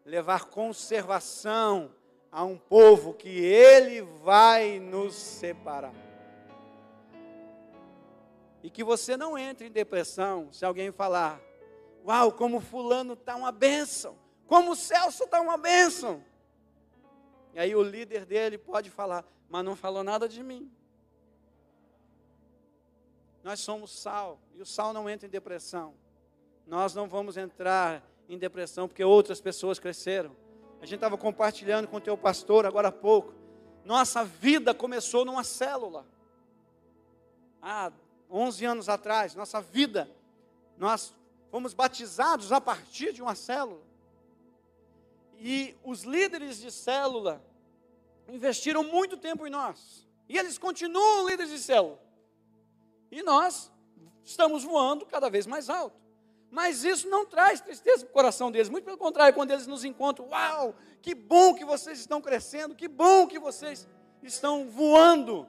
[0.04, 1.90] levar conservação
[2.30, 5.96] a um povo que Ele vai nos separar.
[8.62, 11.40] E que você não entre em depressão se alguém falar:
[12.06, 16.24] Uau, como Fulano está uma bênção, como o Celso está uma bênção.
[17.54, 20.72] E aí o líder dele pode falar: Mas não falou nada de mim.
[23.44, 25.94] Nós somos sal, e o sal não entra em depressão.
[26.66, 30.36] Nós não vamos entrar em depressão porque outras pessoas cresceram.
[30.82, 33.34] A gente estava compartilhando com o teu pastor agora há pouco.
[33.84, 36.06] Nossa vida começou numa célula.
[37.62, 37.92] Há
[38.30, 40.10] 11 anos atrás, nossa vida,
[40.78, 41.14] nós
[41.52, 43.82] fomos batizados a partir de uma célula.
[45.38, 47.44] E os líderes de célula
[48.28, 50.08] investiram muito tempo em nós.
[50.28, 52.00] E eles continuam líderes de célula.
[53.12, 53.72] E nós
[54.24, 56.06] estamos voando cada vez mais alto.
[56.50, 58.70] Mas isso não traz tristeza para o coração deles.
[58.70, 62.88] Muito pelo contrário, quando eles nos encontram, uau, que bom que vocês estão crescendo, que
[62.88, 63.88] bom que vocês
[64.24, 65.48] estão voando.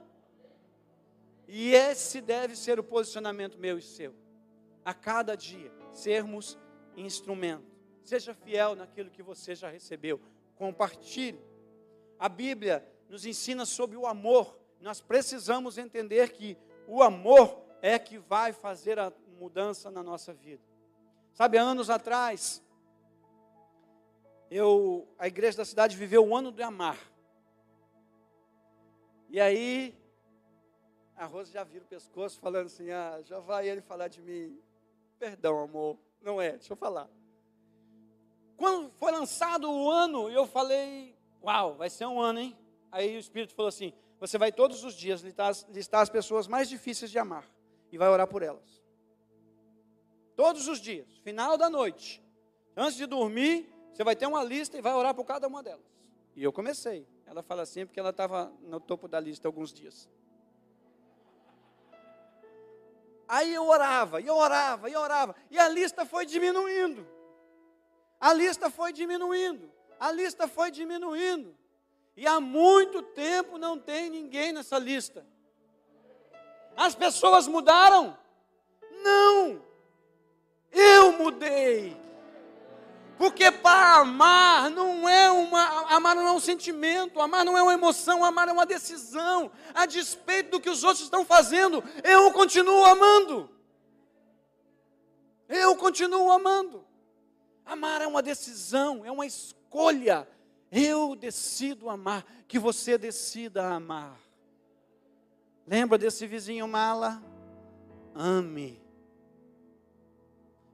[1.47, 4.13] E esse deve ser o posicionamento meu e seu.
[4.83, 6.57] A cada dia, sermos
[6.95, 7.76] instrumento.
[8.07, 10.17] Seja fiel naquilo que você já recebeu.
[10.55, 11.43] Compartilhe.
[12.17, 14.57] A Bíblia nos ensina sobre o amor.
[14.79, 20.63] Nós precisamos entender que o amor é que vai fazer a mudança na nossa vida.
[21.33, 22.63] Sabe, anos atrás,
[24.49, 26.97] eu, a igreja da cidade viveu o ano de amar.
[29.27, 29.93] E aí,
[31.13, 34.57] a Rosa já vira o pescoço falando assim: ah, já vai ele falar de mim.
[35.19, 35.97] Perdão, amor.
[36.21, 37.16] Não é, deixa eu falar.
[38.57, 42.57] Quando foi lançado o ano, eu falei: Uau, vai ser um ano, hein?
[42.91, 46.67] Aí o Espírito falou assim: Você vai todos os dias listar, listar as pessoas mais
[46.67, 47.45] difíceis de amar
[47.91, 48.83] e vai orar por elas.
[50.35, 52.23] Todos os dias, final da noite,
[52.75, 55.85] antes de dormir, você vai ter uma lista e vai orar por cada uma delas.
[56.35, 57.07] E eu comecei.
[57.25, 60.09] Ela fala assim porque ela estava no topo da lista alguns dias.
[63.27, 67.05] Aí eu orava, e eu orava, e eu orava, e a lista foi diminuindo.
[68.19, 69.71] A lista foi diminuindo.
[69.99, 71.55] A lista foi diminuindo.
[72.15, 75.25] E há muito tempo não tem ninguém nessa lista.
[76.75, 78.17] As pessoas mudaram?
[79.03, 79.61] Não.
[80.71, 81.95] Eu mudei.
[83.17, 87.73] Porque para amar não é uma amar não é um sentimento, amar não é uma
[87.73, 89.51] emoção, amar é uma decisão.
[89.73, 93.49] A despeito do que os outros estão fazendo, eu continuo amando.
[95.49, 96.85] Eu continuo amando.
[97.67, 100.27] Amar é uma decisão, é uma escolha.
[100.71, 104.17] Eu decido amar, que você decida amar.
[105.67, 107.21] Lembra desse vizinho mala?
[108.15, 108.81] Ame.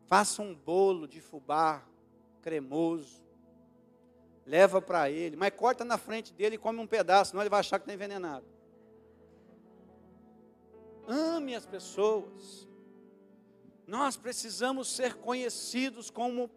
[0.06, 1.84] Faça um bolo de fubá
[2.42, 3.24] cremoso.
[4.46, 7.62] Leva para ele, mas corta na frente dele e come um pedaço, senão ele vai
[7.62, 8.46] achar que está envenenado.
[11.08, 12.68] Ame as pessoas.
[13.88, 16.50] Nós precisamos ser conhecidos como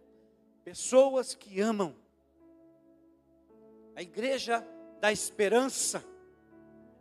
[0.66, 1.94] pessoas que amam.
[3.94, 4.66] A igreja
[5.00, 6.04] da esperança.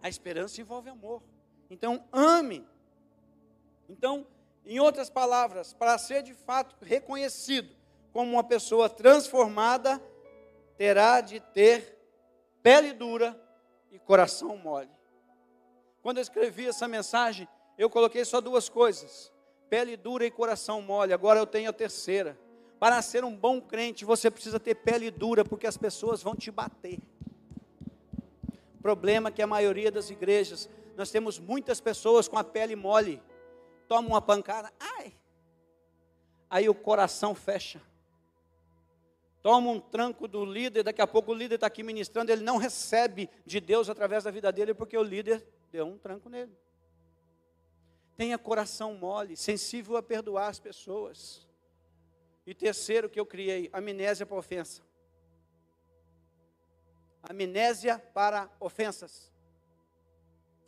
[0.04, 1.23] A esperança envolve amor.
[1.67, 2.63] Então, ame.
[3.89, 4.28] Então,
[4.63, 7.75] em outras palavras, para ser de fato reconhecido
[8.13, 9.99] como uma pessoa transformada,
[10.78, 11.97] terá de ter
[12.62, 13.36] pele dura
[13.91, 14.91] e coração mole.
[16.04, 17.47] Quando eu escrevi essa mensagem,
[17.80, 19.34] eu coloquei só duas coisas:
[19.71, 21.13] pele dura e coração mole.
[21.13, 22.44] Agora eu tenho a terceira.
[22.86, 26.52] Para ser um bom crente, você precisa ter pele dura, porque as pessoas vão te
[26.52, 27.00] bater.
[28.80, 33.24] Problema que a maioria das igrejas, nós temos muitas pessoas com a pele mole.
[33.88, 35.15] Toma uma pancada, ai.
[36.48, 37.82] Aí o coração fecha
[39.41, 42.58] toma um tranco do líder, daqui a pouco o líder está aqui ministrando, ele não
[42.58, 46.56] recebe de Deus através da vida dele, porque o líder deu um tranco nele.
[48.15, 51.44] Tenha coração mole, sensível a perdoar as pessoas.
[52.45, 54.84] E terceiro que eu criei, amnésia para ofensa.
[57.23, 59.31] Amnésia para ofensas.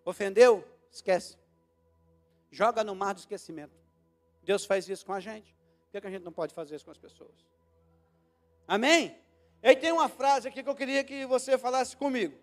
[0.03, 0.67] Ofendeu?
[0.91, 1.37] Esquece.
[2.49, 3.77] Joga no mar do esquecimento.
[4.41, 5.55] Deus faz isso com a gente.
[5.91, 7.45] Por que a gente não pode fazer isso com as pessoas?
[8.67, 9.17] Amém?
[9.61, 12.37] E aí tem uma frase aqui que eu queria que você falasse comigo.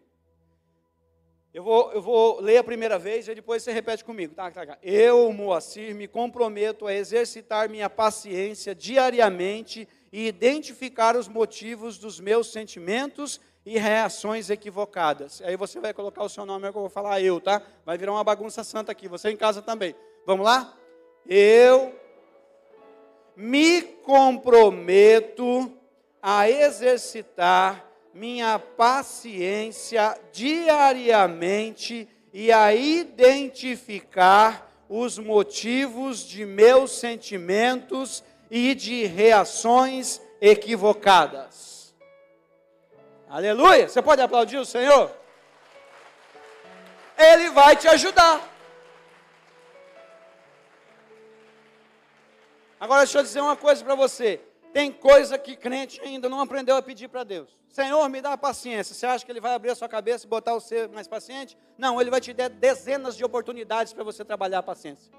[1.55, 4.35] Eu vou, eu vou ler a primeira vez e depois você repete comigo.
[4.35, 4.79] Tá, tá, tá.
[4.83, 12.51] Eu, Moacir, me comprometo a exercitar minha paciência diariamente e identificar os motivos dos meus
[12.51, 15.41] sentimentos e reações equivocadas.
[15.43, 17.63] Aí você vai colocar o seu nome, é eu vou falar eu, tá?
[17.87, 19.95] Vai virar uma bagunça santa aqui, você em casa também.
[20.27, 20.77] Vamos lá?
[21.25, 21.95] Eu
[23.37, 25.73] me comprometo
[26.21, 39.05] a exercitar minha paciência diariamente e a identificar os motivos de meus sentimentos e de
[39.07, 41.93] reações equivocadas.
[43.29, 43.89] Aleluia!
[43.89, 45.11] Você pode aplaudir o Senhor?
[47.19, 48.49] Ele vai te ajudar.
[52.79, 54.41] Agora deixa eu dizer uma coisa para você.
[54.75, 57.57] Tem coisa que crente ainda não aprendeu a pedir para Deus.
[57.69, 58.93] Senhor, me dá paciência.
[58.93, 61.57] Você acha que Ele vai abrir a sua cabeça e botar você mais paciente?
[61.79, 65.13] Não, Ele vai te dar dezenas de oportunidades para você trabalhar a paciência.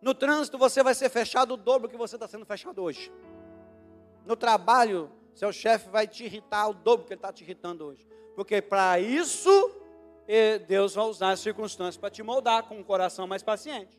[0.00, 3.12] No trânsito você vai ser fechado o dobro que você está sendo fechado hoje.
[4.24, 8.06] No trabalho, seu chefe vai te irritar o dobro que ele está te irritando hoje.
[8.36, 9.50] Porque para isso,
[10.68, 13.98] Deus vai usar as circunstâncias para te moldar com um coração mais paciente.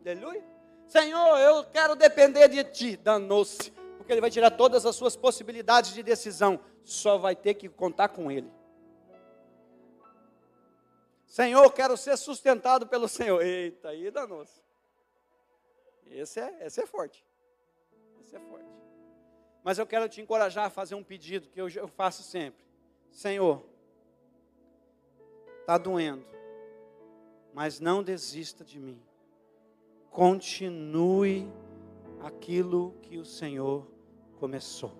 [0.00, 0.51] Aleluia.
[0.92, 2.98] Senhor, eu quero depender de ti.
[2.98, 6.60] Danou-se, porque ele vai tirar todas as suas possibilidades de decisão.
[6.84, 8.52] Só vai ter que contar com ele.
[11.24, 13.40] Senhor, quero ser sustentado pelo Senhor.
[13.40, 14.60] Eita, aí danou-se.
[16.08, 17.24] Esse é, esse é forte.
[18.22, 18.68] Esse é forte.
[19.64, 22.62] Mas eu quero te encorajar a fazer um pedido que eu, eu faço sempre.
[23.10, 23.64] Senhor,
[25.60, 26.26] está doendo,
[27.54, 29.02] mas não desista de mim.
[30.12, 31.50] Continue
[32.20, 33.90] aquilo que o Senhor
[34.38, 34.92] começou.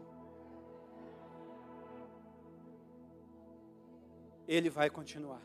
[4.48, 5.42] Ele vai continuar.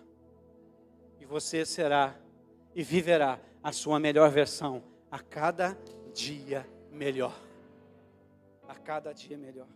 [1.19, 2.17] E você será
[2.73, 5.77] e viverá a sua melhor versão a cada
[6.13, 7.37] dia melhor.
[8.69, 9.67] A cada dia melhor.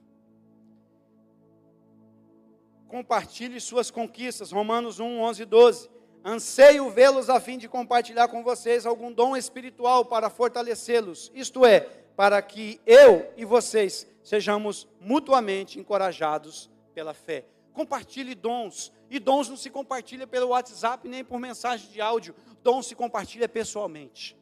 [2.87, 4.51] Compartilhe suas conquistas.
[4.53, 5.89] Romanos 1, 11 e 12.
[6.23, 11.31] Anseio vê-los a fim de compartilhar com vocês algum dom espiritual para fortalecê-los.
[11.33, 11.79] Isto é,
[12.15, 17.45] para que eu e vocês sejamos mutuamente encorajados pela fé.
[17.73, 18.91] Compartilhe dons.
[19.09, 22.35] E dons não se compartilha pelo WhatsApp nem por mensagem de áudio.
[22.61, 24.37] Dons se compartilha pessoalmente.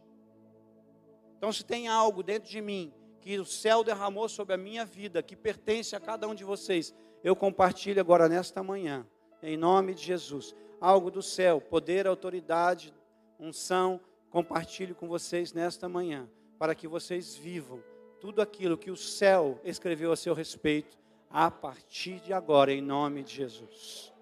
[1.38, 5.24] Então, se tem algo dentro de mim que o céu derramou sobre a minha vida,
[5.24, 9.08] que pertence a cada um de vocês, eu compartilho agora nesta manhã,
[9.42, 10.54] em nome de Jesus.
[10.82, 12.94] Algo do céu, poder, autoridade,
[13.40, 14.00] unção,
[14.30, 17.84] compartilho com vocês nesta manhã, para que vocês vivam
[18.20, 20.98] tudo aquilo que o céu escreveu a seu respeito,
[21.30, 24.14] a partir de agora, em nome de Jesus.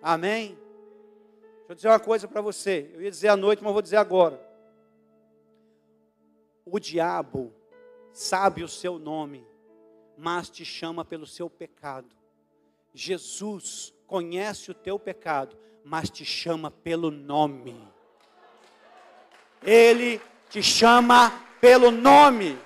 [0.00, 0.58] Amém?
[1.58, 2.90] Deixa eu dizer uma coisa para você.
[2.94, 4.40] Eu ia dizer à noite, mas vou dizer agora.
[6.64, 7.52] O diabo
[8.12, 9.46] sabe o seu nome,
[10.16, 12.14] mas te chama pelo seu pecado.
[12.92, 17.82] Jesus conhece o teu pecado, mas te chama pelo nome.
[19.62, 21.32] Ele te chama
[21.62, 22.58] pelo nome.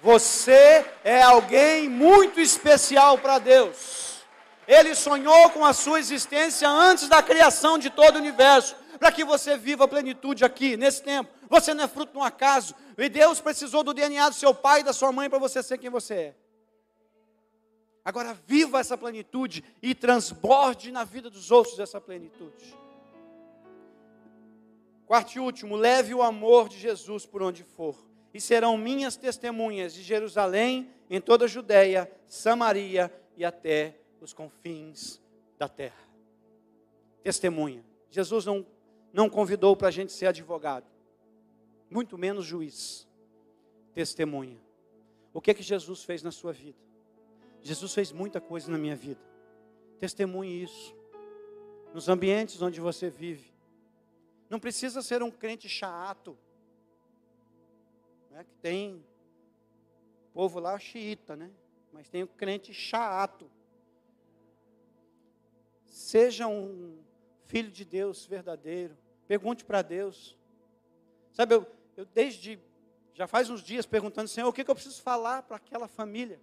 [0.00, 4.22] Você é alguém muito especial para Deus.
[4.68, 9.24] Ele sonhou com a sua existência antes da criação de todo o universo para que
[9.24, 11.28] você viva a plenitude aqui, nesse tempo.
[11.50, 12.72] Você não é fruto de um acaso.
[12.96, 15.76] E Deus precisou do DNA do seu pai e da sua mãe para você ser
[15.76, 16.45] quem você é.
[18.06, 22.78] Agora viva essa plenitude e transborde na vida dos outros essa plenitude.
[25.04, 27.96] Quarto e último, leve o amor de Jesus por onde for,
[28.32, 35.20] e serão minhas testemunhas de Jerusalém, em toda a Judéia, Samaria e até os confins
[35.58, 36.06] da terra.
[37.24, 37.84] Testemunha.
[38.08, 38.64] Jesus não
[39.12, 40.84] não convidou para a gente ser advogado,
[41.90, 43.08] muito menos juiz,
[43.94, 44.60] testemunha.
[45.32, 46.85] O que é que Jesus fez na sua vida?
[47.66, 49.20] Jesus fez muita coisa na minha vida.
[49.98, 50.94] Testemunhe isso.
[51.92, 53.52] Nos ambientes onde você vive.
[54.48, 56.36] Não precisa ser um crente chato.
[58.30, 59.04] Né, que tem
[60.32, 61.50] povo lá xiita, né?
[61.92, 63.50] Mas tem o crente chato.
[65.86, 66.98] Seja um
[67.46, 68.96] filho de Deus verdadeiro.
[69.26, 70.36] Pergunte para Deus.
[71.32, 72.60] Sabe, eu, eu, desde
[73.14, 76.38] já faz uns dias perguntando, Senhor, o que, que eu preciso falar para aquela família?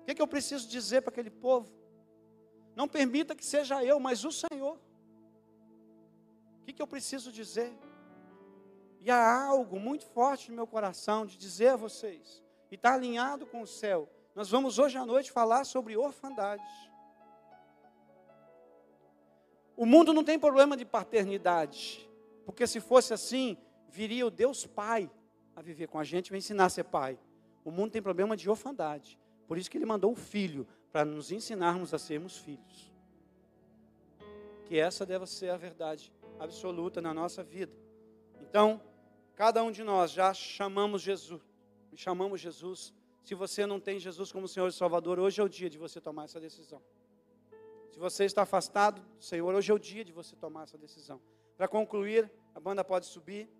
[0.00, 1.70] O que, que eu preciso dizer para aquele povo?
[2.74, 4.78] Não permita que seja eu, mas o Senhor.
[6.60, 7.72] O que, que eu preciso dizer?
[9.00, 13.46] E há algo muito forte no meu coração de dizer a vocês, e está alinhado
[13.46, 14.08] com o céu.
[14.34, 16.62] Nós vamos hoje à noite falar sobre orfandade.
[19.76, 22.08] O mundo não tem problema de paternidade,
[22.44, 23.56] porque se fosse assim,
[23.88, 25.10] viria o Deus Pai
[25.56, 27.18] a viver com a gente e ensinar a ser pai.
[27.62, 29.18] O mundo tem problema de orfandade,
[29.50, 32.92] por isso que ele mandou o filho, para nos ensinarmos a sermos filhos.
[34.66, 37.76] Que essa deve ser a verdade absoluta na nossa vida.
[38.40, 38.80] Então,
[39.34, 41.42] cada um de nós já chamamos Jesus,
[41.96, 42.94] chamamos Jesus.
[43.24, 46.00] Se você não tem Jesus como Senhor e Salvador, hoje é o dia de você
[46.00, 46.80] tomar essa decisão.
[47.90, 51.20] Se você está afastado do Senhor, hoje é o dia de você tomar essa decisão.
[51.56, 53.50] Para concluir, a banda pode subir.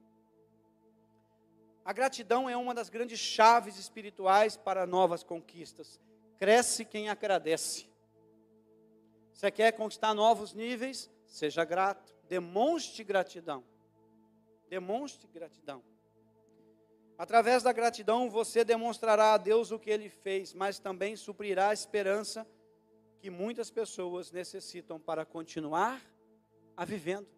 [1.84, 5.98] A gratidão é uma das grandes chaves espirituais para novas conquistas.
[6.38, 7.86] Cresce quem agradece.
[9.32, 11.10] Você quer conquistar novos níveis?
[11.26, 12.14] Seja grato.
[12.28, 13.64] Demonstre gratidão.
[14.68, 15.82] Demonstre gratidão.
[17.16, 21.74] Através da gratidão, você demonstrará a Deus o que ele fez, mas também suprirá a
[21.74, 22.46] esperança
[23.18, 26.00] que muitas pessoas necessitam para continuar
[26.76, 27.28] a vivendo.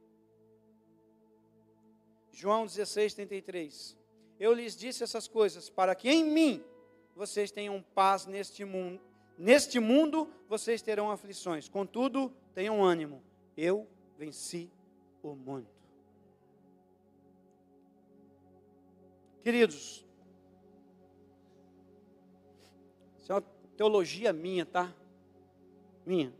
[2.30, 4.01] João 16, 33.
[4.42, 6.64] Eu lhes disse essas coisas para que em mim
[7.14, 9.00] vocês tenham paz neste mundo.
[9.38, 13.22] Neste mundo vocês terão aflições, contudo, tenham ânimo.
[13.56, 13.86] Eu
[14.18, 14.68] venci
[15.22, 15.68] o mundo.
[19.44, 20.04] Queridos,
[23.20, 23.44] isso é uma
[23.76, 24.92] teologia minha, tá?
[26.04, 26.34] minha.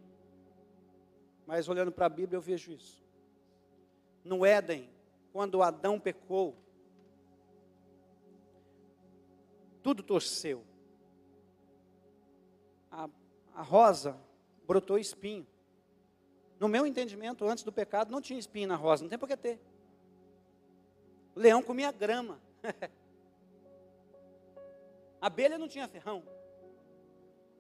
[1.47, 3.01] mas olhando para a Bíblia eu vejo isso.
[4.25, 4.91] No Éden,
[5.33, 6.62] quando Adão pecou,
[9.83, 10.65] tudo torceu.
[12.91, 13.09] A,
[13.55, 14.17] a rosa
[14.67, 15.47] brotou espinho.
[16.59, 19.37] No meu entendimento, antes do pecado, não tinha espinho na rosa, não tem por que
[19.37, 19.59] ter.
[21.35, 22.41] O leão comia grama.
[25.21, 26.23] a abelha não tinha ferrão.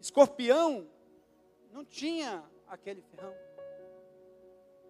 [0.00, 0.86] Escorpião
[1.72, 3.34] não tinha aquele ferrão.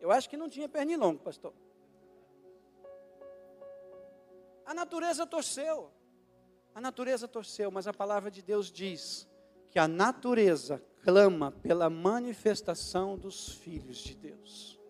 [0.01, 1.55] Eu acho que não tinha pernilongo, pastor.
[4.66, 5.93] A natureza torceu.
[6.75, 9.29] A natureza torceu, mas a palavra de Deus diz
[9.70, 14.81] que a natureza clama pela manifestação dos filhos de Deus.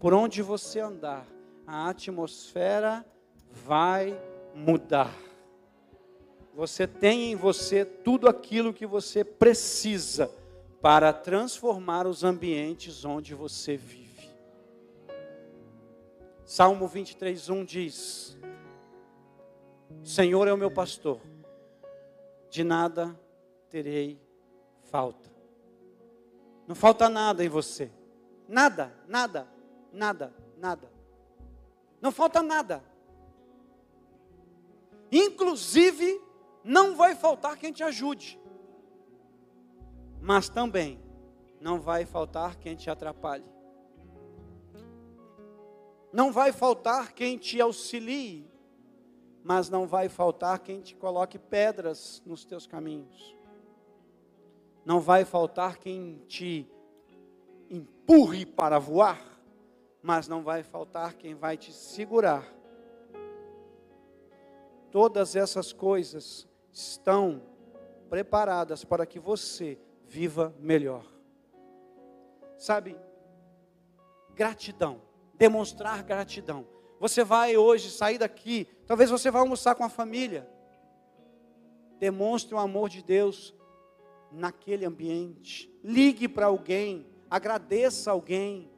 [0.00, 1.26] Por onde você andar,
[1.66, 3.04] a atmosfera
[3.50, 4.18] vai
[4.54, 5.14] mudar.
[6.54, 10.30] Você tem em você tudo aquilo que você precisa
[10.80, 14.30] para transformar os ambientes onde você vive.
[16.44, 17.64] Salmo 23, 1
[20.02, 21.20] diz: Senhor é o meu pastor,
[22.50, 23.18] de nada
[23.68, 24.20] terei
[24.82, 25.30] falta.
[26.66, 27.90] Não falta nada em você.
[28.48, 29.48] Nada, nada,
[29.92, 30.90] nada, nada.
[32.00, 32.82] Não falta nada.
[35.10, 36.20] Inclusive,
[36.64, 38.40] não vai faltar quem te ajude.
[40.20, 41.00] Mas também
[41.60, 43.44] não vai faltar quem te atrapalhe.
[46.12, 48.50] Não vai faltar quem te auxilie,
[49.46, 53.36] mas não vai faltar quem te coloque pedras nos teus caminhos.
[54.84, 56.68] Não vai faltar quem te
[57.70, 59.24] empurre para voar,
[60.02, 62.44] mas não vai faltar quem vai te segurar.
[64.90, 67.40] Todas essas coisas estão
[68.10, 69.78] preparadas para que você
[70.08, 71.04] viva melhor.
[72.58, 72.98] Sabe,
[74.34, 75.00] gratidão,
[75.34, 76.66] demonstrar gratidão.
[76.98, 80.48] Você vai hoje sair daqui, talvez você vá almoçar com a família.
[81.98, 83.54] Demonstre o amor de Deus
[84.30, 85.70] naquele ambiente.
[85.82, 88.70] Ligue para alguém, agradeça alguém,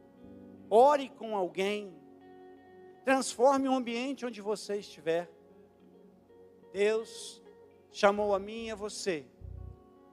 [0.70, 1.94] ore com alguém.
[3.04, 5.30] Transforme o ambiente onde você estiver.
[6.72, 7.42] Deus
[7.90, 9.26] chamou a mim e a você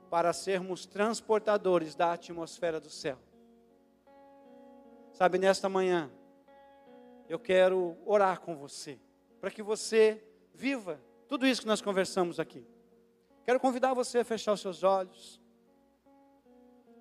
[0.09, 3.17] para sermos transportadores da atmosfera do céu.
[5.11, 6.11] Sabe, nesta manhã,
[7.27, 8.99] eu quero orar com você,
[9.45, 10.23] para que você
[10.55, 12.65] viva tudo isso que nós conversamos aqui.
[13.43, 15.39] Quero convidar você a fechar os seus olhos.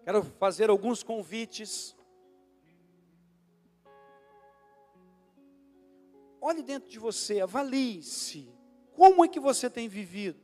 [0.05, 1.97] Quero fazer alguns convites.
[6.39, 8.55] Olhe dentro de você, avalie-se.
[8.93, 10.39] Como é que você tem vivido?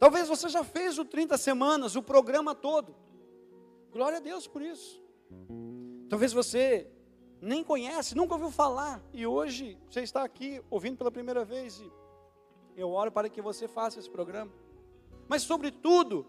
[0.00, 2.96] Talvez você já fez o 30 semanas, o programa todo.
[3.92, 5.00] Glória a Deus por isso.
[6.08, 6.91] Talvez você
[7.42, 11.92] nem conhece, nunca ouviu falar, e hoje você está aqui ouvindo pela primeira vez e
[12.76, 14.50] eu oro para que você faça esse programa.
[15.28, 16.24] Mas sobretudo,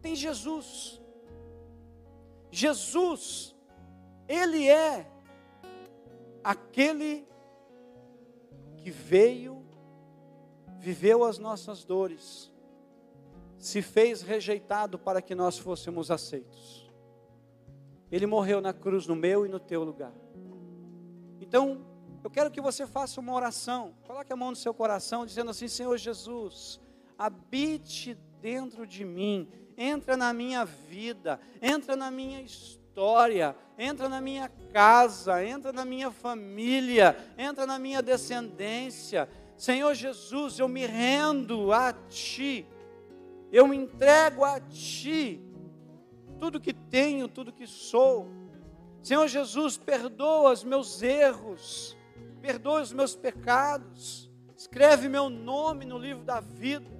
[0.00, 1.00] tem Jesus.
[2.50, 3.56] Jesus,
[4.28, 5.10] ele é
[6.44, 7.26] aquele
[8.76, 9.58] que veio
[10.78, 12.50] viveu as nossas dores,
[13.58, 16.87] se fez rejeitado para que nós fôssemos aceitos.
[18.10, 20.12] Ele morreu na cruz no meu e no teu lugar.
[21.40, 21.84] Então,
[22.22, 23.94] eu quero que você faça uma oração.
[24.06, 26.80] Coloque a mão no seu coração, dizendo assim: Senhor Jesus,
[27.16, 34.50] habite dentro de mim, entra na minha vida, entra na minha história, entra na minha
[34.72, 39.28] casa, entra na minha família, entra na minha descendência.
[39.56, 42.66] Senhor Jesus, eu me rendo a Ti,
[43.50, 45.40] eu me entrego a Ti,
[46.38, 48.28] tudo que tenho, tudo que sou.
[49.02, 51.96] Senhor Jesus, perdoa os meus erros,
[52.40, 56.90] perdoa os meus pecados, escreve meu nome no livro da vida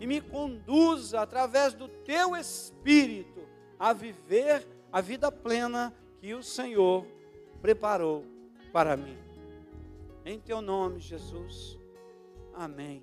[0.00, 3.46] e me conduza através do Teu Espírito
[3.78, 7.06] a viver a vida plena que o Senhor
[7.60, 8.24] preparou
[8.72, 9.18] para mim.
[10.24, 11.78] Em Teu nome, Jesus.
[12.54, 13.02] Amém.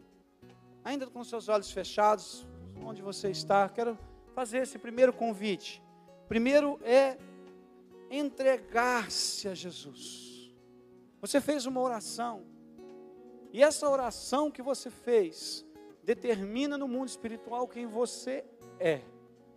[0.84, 2.46] Ainda com seus olhos fechados,
[2.84, 3.98] onde você está, quero
[4.36, 5.82] fazer esse primeiro convite.
[6.28, 7.18] Primeiro é
[8.12, 10.54] entregar-se a Jesus.
[11.22, 12.46] Você fez uma oração,
[13.52, 15.66] e essa oração que você fez
[16.04, 18.44] determina no mundo espiritual quem você
[18.78, 19.00] é,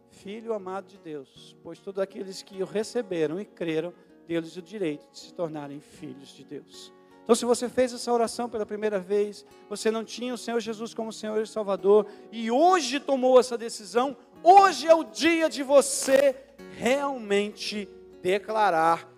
[0.09, 3.93] filho amado de Deus, pois todos aqueles que o receberam e creram,
[4.27, 6.93] deles o direito de se tornarem filhos de Deus.
[7.29, 10.95] Então, se você fez essa oração pela primeira vez, você não tinha o Senhor Jesus
[10.95, 16.37] como Senhor e Salvador, e hoje tomou essa decisão, Hoje é o dia de você
[16.77, 17.89] realmente
[18.23, 19.09] declarar: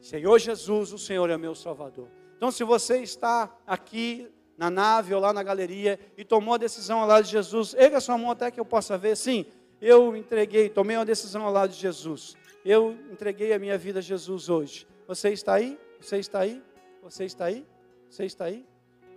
[0.00, 2.08] Senhor Jesus, o Senhor é meu Salvador.
[2.36, 7.00] Então, se você está aqui na nave ou lá na galeria e tomou a decisão
[7.00, 9.16] ao lado de Jesus, erga sua mão até que eu possa ver.
[9.16, 9.46] Sim,
[9.80, 12.36] eu entreguei, tomei uma decisão ao lado de Jesus.
[12.64, 14.86] Eu entreguei a minha vida a Jesus hoje.
[15.06, 15.78] Você está aí?
[16.00, 16.62] Você está aí?
[17.02, 17.66] Você está aí?
[18.08, 18.66] Você está aí?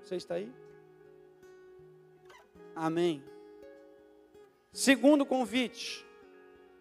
[0.03, 0.51] Você está aí?
[2.75, 3.23] Amém.
[4.71, 6.05] Segundo convite.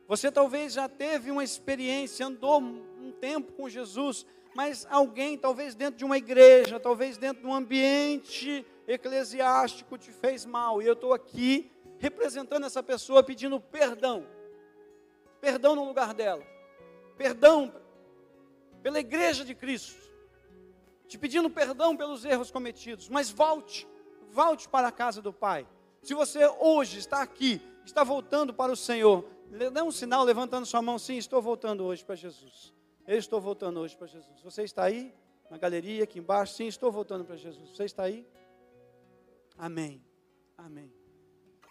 [0.09, 4.25] Você talvez já teve uma experiência, andou um tempo com Jesus,
[4.55, 10.45] mas alguém, talvez dentro de uma igreja, talvez dentro de um ambiente eclesiástico, te fez
[10.47, 10.81] mal.
[10.81, 14.27] E eu estou aqui representando essa pessoa pedindo perdão.
[15.41, 16.43] Perdão no lugar dela.
[17.17, 17.75] Perdão
[18.83, 20.01] pela igreja de Cristo.
[21.09, 23.09] Te pedindo perdão pelos erros cometidos.
[23.09, 23.87] Mas volte,
[24.31, 25.67] volte para a casa do Pai.
[26.03, 30.83] Se você hoje está aqui, está voltando para o Senhor, dê um sinal levantando sua
[30.83, 32.75] mão, sim, estou voltando hoje para Jesus.
[33.07, 34.41] Eu estou voltando hoje para Jesus.
[34.43, 35.15] Você está aí?
[35.49, 36.55] Na galeria, aqui embaixo?
[36.55, 37.71] Sim, estou voltando para Jesus.
[37.71, 38.27] Você está aí?
[39.57, 40.05] Amém.
[40.59, 40.93] Amém.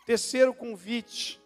[0.05, 1.41] Terceiro convite.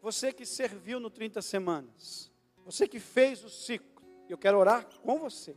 [0.00, 2.32] Você que serviu no 30 semanas.
[2.64, 4.02] Você que fez o ciclo.
[4.28, 5.56] Eu quero orar com você.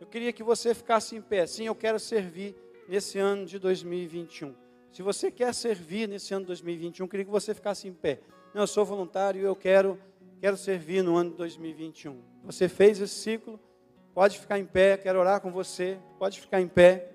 [0.00, 1.46] Eu queria que você ficasse em pé.
[1.46, 2.54] Sim, eu quero servir
[2.86, 4.63] nesse ano de 2021.
[4.94, 8.20] Se você quer servir nesse ano de 2021, eu queria que você ficasse em pé.
[8.54, 9.98] Não, eu sou voluntário e eu quero
[10.40, 12.22] quero servir no ano de 2021.
[12.44, 13.58] Você fez esse ciclo,
[14.14, 17.10] pode ficar em pé, quero orar com você, pode ficar em pé.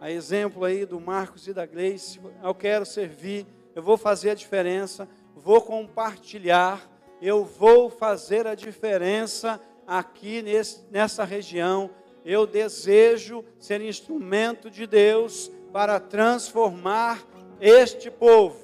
[0.00, 4.34] A exemplo aí do Marcos e da Gleice, eu quero servir, eu vou fazer a
[4.34, 6.90] diferença, vou compartilhar,
[7.22, 11.88] eu vou fazer a diferença aqui nesse, nessa região.
[12.24, 17.22] Eu desejo ser instrumento de Deus para transformar
[17.60, 18.58] este povo.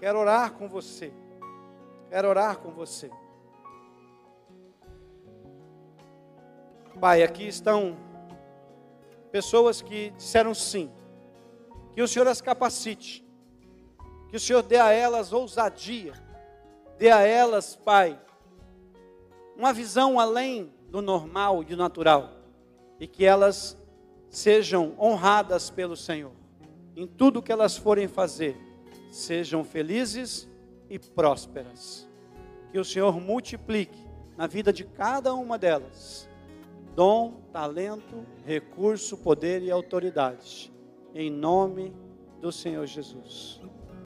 [0.00, 1.12] Quero orar com você.
[2.08, 3.10] Quero orar com você.
[7.00, 7.96] Pai, aqui estão
[9.30, 10.90] pessoas que disseram sim.
[11.94, 13.24] Que o Senhor as capacite.
[14.30, 16.14] Que o Senhor dê a elas ousadia.
[16.98, 18.18] Dê a elas, Pai,
[19.54, 22.30] uma visão além do normal e do natural.
[22.98, 23.76] E que elas
[24.36, 26.32] sejam honradas pelo Senhor.
[26.94, 28.54] Em tudo que elas forem fazer,
[29.10, 30.46] sejam felizes
[30.90, 32.06] e prósperas.
[32.70, 33.98] Que o Senhor multiplique
[34.36, 36.28] na vida de cada uma delas
[36.94, 40.70] dom, talento, recurso, poder e autoridade.
[41.14, 41.94] Em nome
[42.38, 43.62] do Senhor Jesus.